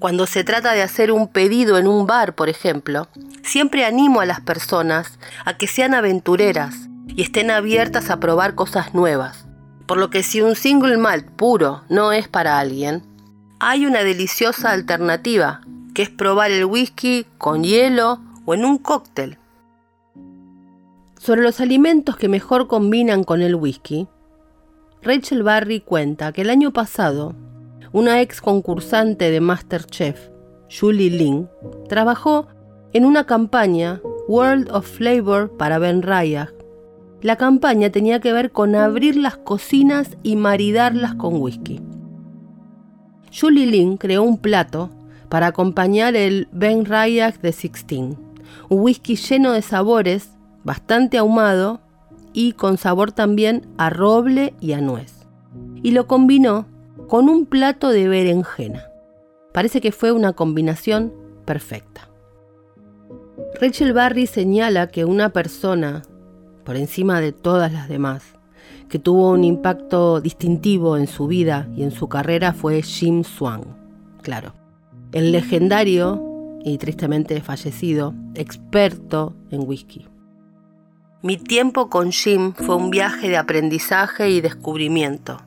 Cuando 0.00 0.26
se 0.26 0.42
trata 0.42 0.72
de 0.72 0.82
hacer 0.82 1.12
un 1.12 1.28
pedido 1.28 1.78
en 1.78 1.86
un 1.86 2.08
bar, 2.08 2.34
por 2.34 2.48
ejemplo, 2.48 3.06
siempre 3.44 3.84
animo 3.84 4.20
a 4.20 4.26
las 4.26 4.40
personas 4.40 5.20
a 5.44 5.56
que 5.56 5.68
sean 5.68 5.94
aventureras 5.94 6.74
y 7.06 7.22
estén 7.22 7.52
abiertas 7.52 8.10
a 8.10 8.18
probar 8.18 8.56
cosas 8.56 8.94
nuevas. 8.94 9.45
Por 9.86 9.98
lo 9.98 10.10
que 10.10 10.22
si 10.22 10.40
un 10.40 10.56
single 10.56 10.98
malt 10.98 11.26
puro 11.30 11.82
no 11.88 12.12
es 12.12 12.28
para 12.28 12.58
alguien, 12.58 13.02
hay 13.60 13.86
una 13.86 14.02
deliciosa 14.02 14.72
alternativa, 14.72 15.62
que 15.94 16.02
es 16.02 16.10
probar 16.10 16.50
el 16.50 16.64
whisky 16.64 17.26
con 17.38 17.62
hielo 17.62 18.20
o 18.44 18.54
en 18.54 18.64
un 18.64 18.78
cóctel. 18.78 19.38
Sobre 21.18 21.42
los 21.42 21.60
alimentos 21.60 22.16
que 22.16 22.28
mejor 22.28 22.66
combinan 22.66 23.24
con 23.24 23.42
el 23.42 23.54
whisky, 23.54 24.08
Rachel 25.02 25.42
Barry 25.42 25.80
cuenta 25.80 26.32
que 26.32 26.42
el 26.42 26.50
año 26.50 26.72
pasado 26.72 27.34
una 27.92 28.20
ex 28.20 28.40
concursante 28.42 29.30
de 29.30 29.40
Masterchef, 29.40 30.28
Julie 30.68 31.08
Lin, 31.08 31.48
trabajó 31.88 32.46
en 32.92 33.06
una 33.06 33.24
campaña 33.24 34.00
World 34.28 34.70
of 34.70 34.86
Flavor 34.86 35.56
para 35.56 35.78
Ben 35.78 36.02
Rayach. 36.02 36.55
La 37.22 37.36
campaña 37.36 37.90
tenía 37.90 38.20
que 38.20 38.32
ver 38.32 38.52
con 38.52 38.74
abrir 38.74 39.16
las 39.16 39.36
cocinas 39.36 40.16
y 40.22 40.36
maridarlas 40.36 41.14
con 41.14 41.40
whisky. 41.40 41.80
Julie 43.38 43.66
Lin 43.66 43.96
creó 43.96 44.22
un 44.22 44.38
plato 44.38 44.90
para 45.28 45.48
acompañar 45.48 46.14
el 46.16 46.48
Ben 46.52 46.84
Rayach 46.84 47.40
de 47.40 47.52
Sixteen, 47.52 48.16
un 48.68 48.80
whisky 48.80 49.16
lleno 49.16 49.52
de 49.52 49.62
sabores, 49.62 50.30
bastante 50.64 51.18
ahumado 51.18 51.80
y 52.32 52.52
con 52.52 52.76
sabor 52.76 53.12
también 53.12 53.66
a 53.78 53.90
roble 53.90 54.54
y 54.60 54.72
a 54.72 54.80
nuez. 54.80 55.26
Y 55.82 55.92
lo 55.92 56.06
combinó 56.06 56.66
con 57.08 57.28
un 57.28 57.46
plato 57.46 57.90
de 57.90 58.08
berenjena. 58.08 58.84
Parece 59.52 59.80
que 59.80 59.92
fue 59.92 60.12
una 60.12 60.32
combinación 60.34 61.12
perfecta. 61.44 62.08
Rachel 63.60 63.92
Barry 63.92 64.26
señala 64.26 64.88
que 64.88 65.04
una 65.04 65.30
persona, 65.30 66.02
por 66.66 66.76
encima 66.76 67.20
de 67.20 67.32
todas 67.32 67.72
las 67.72 67.88
demás, 67.88 68.24
que 68.90 68.98
tuvo 68.98 69.30
un 69.30 69.44
impacto 69.44 70.20
distintivo 70.20 70.96
en 70.96 71.06
su 71.06 71.28
vida 71.28 71.68
y 71.76 71.84
en 71.84 71.92
su 71.92 72.08
carrera 72.08 72.52
fue 72.52 72.82
Jim 72.82 73.22
Swan. 73.22 73.62
Claro, 74.22 74.52
el 75.12 75.30
legendario 75.30 76.58
y 76.64 76.76
tristemente 76.78 77.40
fallecido 77.40 78.14
experto 78.34 79.34
en 79.50 79.60
whisky. 79.66 80.08
Mi 81.22 81.36
tiempo 81.36 81.88
con 81.88 82.10
Jim 82.10 82.52
fue 82.52 82.74
un 82.74 82.90
viaje 82.90 83.28
de 83.28 83.36
aprendizaje 83.36 84.30
y 84.30 84.40
descubrimiento, 84.40 85.40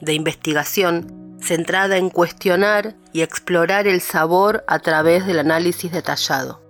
de 0.00 0.14
investigación 0.14 1.38
centrada 1.40 1.98
en 1.98 2.10
cuestionar 2.10 2.96
y 3.12 3.22
explorar 3.22 3.86
el 3.86 4.00
sabor 4.00 4.64
a 4.66 4.80
través 4.80 5.26
del 5.26 5.38
análisis 5.38 5.92
detallado 5.92 6.64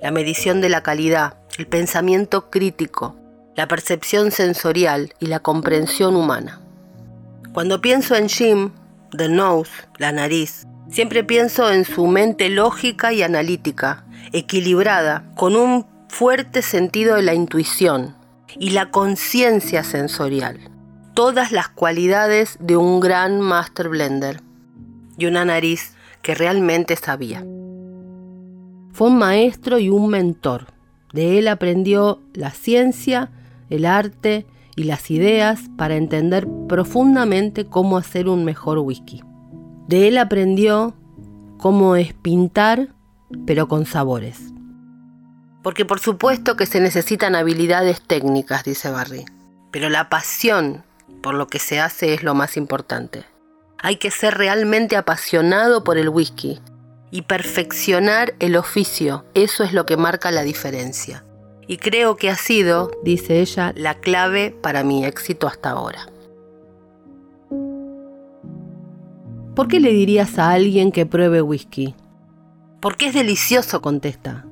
la 0.00 0.10
medición 0.10 0.60
de 0.60 0.70
la 0.70 0.82
calidad, 0.82 1.34
el 1.58 1.66
pensamiento 1.66 2.48
crítico, 2.48 3.16
la 3.60 3.68
percepción 3.68 4.30
sensorial 4.30 5.12
y 5.20 5.26
la 5.26 5.40
comprensión 5.40 6.16
humana. 6.16 6.62
Cuando 7.52 7.82
pienso 7.82 8.16
en 8.16 8.30
Jim, 8.30 8.70
the 9.14 9.28
nose, 9.28 9.70
la 9.98 10.12
nariz, 10.12 10.66
siempre 10.90 11.24
pienso 11.24 11.70
en 11.70 11.84
su 11.84 12.06
mente 12.06 12.48
lógica 12.48 13.12
y 13.12 13.22
analítica, 13.22 14.06
equilibrada, 14.32 15.30
con 15.36 15.56
un 15.56 15.84
fuerte 16.08 16.62
sentido 16.62 17.16
de 17.16 17.22
la 17.22 17.34
intuición 17.34 18.16
y 18.58 18.70
la 18.70 18.90
conciencia 18.90 19.84
sensorial. 19.84 20.58
Todas 21.12 21.52
las 21.52 21.68
cualidades 21.68 22.56
de 22.60 22.78
un 22.78 22.98
gran 22.98 23.42
master 23.42 23.90
blender 23.90 24.40
y 25.18 25.26
una 25.26 25.44
nariz 25.44 25.92
que 26.22 26.34
realmente 26.34 26.96
sabía. 26.96 27.44
Fue 28.94 29.08
un 29.08 29.18
maestro 29.18 29.78
y 29.78 29.90
un 29.90 30.08
mentor. 30.08 30.68
De 31.12 31.38
él 31.38 31.46
aprendió 31.46 32.22
la 32.32 32.52
ciencia, 32.52 33.30
el 33.70 33.86
arte 33.86 34.46
y 34.76 34.84
las 34.84 35.10
ideas 35.10 35.60
para 35.76 35.96
entender 35.96 36.46
profundamente 36.68 37.66
cómo 37.66 37.96
hacer 37.96 38.28
un 38.28 38.44
mejor 38.44 38.78
whisky. 38.78 39.22
De 39.88 40.08
él 40.08 40.18
aprendió 40.18 40.94
cómo 41.58 41.96
es 41.96 42.14
pintar, 42.14 42.94
pero 43.46 43.68
con 43.68 43.86
sabores. 43.86 44.52
Porque 45.62 45.84
por 45.84 46.00
supuesto 46.00 46.56
que 46.56 46.66
se 46.66 46.80
necesitan 46.80 47.34
habilidades 47.34 48.00
técnicas, 48.00 48.64
dice 48.64 48.90
Barry, 48.90 49.24
pero 49.70 49.88
la 49.88 50.08
pasión 50.08 50.84
por 51.22 51.34
lo 51.34 51.48
que 51.48 51.58
se 51.58 51.80
hace 51.80 52.14
es 52.14 52.22
lo 52.22 52.34
más 52.34 52.56
importante. 52.56 53.24
Hay 53.78 53.96
que 53.96 54.10
ser 54.10 54.34
realmente 54.38 54.96
apasionado 54.96 55.84
por 55.84 55.98
el 55.98 56.08
whisky 56.08 56.60
y 57.10 57.22
perfeccionar 57.22 58.34
el 58.38 58.56
oficio. 58.56 59.24
Eso 59.34 59.64
es 59.64 59.72
lo 59.72 59.86
que 59.86 59.96
marca 59.96 60.30
la 60.30 60.42
diferencia. 60.42 61.24
Y 61.70 61.76
creo 61.76 62.16
que 62.16 62.28
ha 62.28 62.34
sido, 62.34 62.90
dice 63.04 63.40
ella, 63.40 63.72
la 63.76 63.94
clave 63.94 64.50
para 64.50 64.82
mi 64.82 65.04
éxito 65.04 65.46
hasta 65.46 65.70
ahora. 65.70 66.08
¿Por 69.54 69.68
qué 69.68 69.78
le 69.78 69.92
dirías 69.92 70.36
a 70.40 70.50
alguien 70.50 70.90
que 70.90 71.06
pruebe 71.06 71.42
whisky? 71.42 71.94
Porque 72.80 73.06
es 73.06 73.14
delicioso, 73.14 73.80
contesta. 73.82 74.46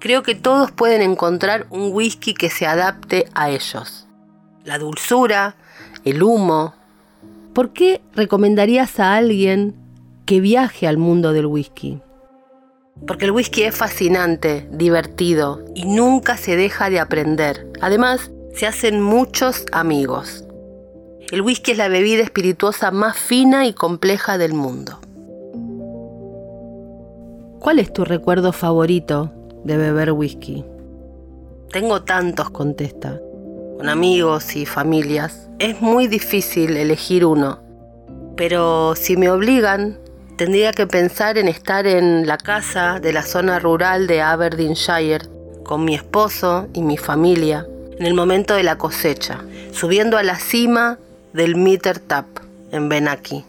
Creo 0.00 0.24
que 0.24 0.34
todos 0.34 0.72
pueden 0.72 1.02
encontrar 1.02 1.68
un 1.70 1.92
whisky 1.92 2.34
que 2.34 2.50
se 2.50 2.66
adapte 2.66 3.26
a 3.32 3.48
ellos. 3.48 4.08
La 4.64 4.80
dulzura, 4.80 5.54
el 6.04 6.20
humo. 6.20 6.74
¿Por 7.54 7.72
qué 7.74 8.00
recomendarías 8.12 8.98
a 8.98 9.14
alguien 9.14 9.76
que 10.24 10.40
viaje 10.40 10.88
al 10.88 10.98
mundo 10.98 11.32
del 11.32 11.46
whisky? 11.46 12.00
Porque 13.04 13.24
el 13.24 13.32
whisky 13.32 13.64
es 13.64 13.74
fascinante, 13.74 14.68
divertido 14.70 15.64
y 15.74 15.84
nunca 15.84 16.36
se 16.36 16.56
deja 16.56 16.88
de 16.88 17.00
aprender. 17.00 17.66
Además, 17.80 18.30
se 18.54 18.66
hacen 18.66 19.02
muchos 19.02 19.66
amigos. 19.72 20.44
El 21.30 21.42
whisky 21.42 21.72
es 21.72 21.78
la 21.78 21.88
bebida 21.88 22.22
espirituosa 22.22 22.90
más 22.92 23.18
fina 23.18 23.66
y 23.66 23.72
compleja 23.72 24.38
del 24.38 24.54
mundo. 24.54 25.00
¿Cuál 27.58 27.80
es 27.80 27.92
tu 27.92 28.04
recuerdo 28.04 28.52
favorito 28.52 29.32
de 29.64 29.76
beber 29.76 30.12
whisky? 30.12 30.64
Tengo 31.72 32.02
tantos, 32.02 32.50
contesta. 32.50 33.20
Con 33.76 33.88
amigos 33.88 34.54
y 34.54 34.64
familias. 34.64 35.48
Es 35.58 35.80
muy 35.80 36.06
difícil 36.06 36.76
elegir 36.76 37.26
uno. 37.26 37.58
Pero 38.36 38.94
si 38.94 39.16
me 39.16 39.28
obligan, 39.28 39.98
tendría 40.36 40.72
que 40.72 40.86
pensar 40.86 41.38
en 41.38 41.48
estar 41.48 41.86
en 41.86 42.26
la 42.26 42.38
casa 42.38 43.00
de 43.00 43.12
la 43.12 43.22
zona 43.22 43.58
rural 43.58 44.06
de 44.06 44.22
Aberdeenshire 44.22 45.26
con 45.64 45.84
mi 45.84 45.94
esposo 45.94 46.68
y 46.74 46.82
mi 46.82 46.96
familia 46.96 47.66
en 47.98 48.06
el 48.06 48.14
momento 48.14 48.54
de 48.54 48.62
la 48.62 48.76
cosecha, 48.76 49.40
subiendo 49.72 50.18
a 50.18 50.22
la 50.22 50.38
cima 50.38 50.98
del 51.32 51.56
Meter 51.56 51.98
Tap 51.98 52.26
en 52.70 52.88
Benaki 52.88 53.44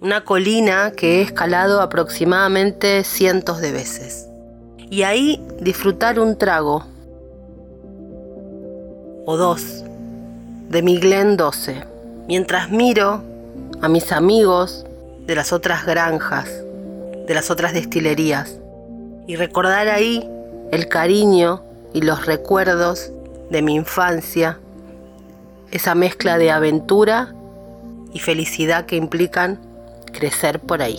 una 0.00 0.24
colina 0.24 0.92
que 0.92 1.18
he 1.18 1.22
escalado 1.22 1.80
aproximadamente 1.80 3.02
cientos 3.04 3.60
de 3.60 3.72
veces. 3.72 4.28
Y 4.90 5.02
ahí 5.02 5.42
disfrutar 5.60 6.20
un 6.20 6.38
trago 6.38 6.84
o 9.26 9.36
dos 9.36 9.84
de 10.70 10.82
mi 10.82 10.98
Glen 10.98 11.36
12, 11.36 11.84
mientras 12.28 12.70
miro 12.70 13.22
a 13.80 13.88
mis 13.88 14.12
amigos 14.12 14.86
de 15.28 15.34
las 15.34 15.52
otras 15.52 15.84
granjas, 15.84 16.48
de 17.26 17.34
las 17.34 17.50
otras 17.50 17.74
destilerías, 17.74 18.58
y 19.26 19.36
recordar 19.36 19.86
ahí 19.88 20.26
el 20.72 20.88
cariño 20.88 21.62
y 21.92 22.00
los 22.00 22.24
recuerdos 22.24 23.12
de 23.50 23.60
mi 23.60 23.74
infancia, 23.74 24.58
esa 25.70 25.94
mezcla 25.94 26.38
de 26.38 26.50
aventura 26.50 27.34
y 28.14 28.20
felicidad 28.20 28.86
que 28.86 28.96
implican 28.96 29.60
crecer 30.14 30.60
por 30.60 30.80
ahí. 30.80 30.98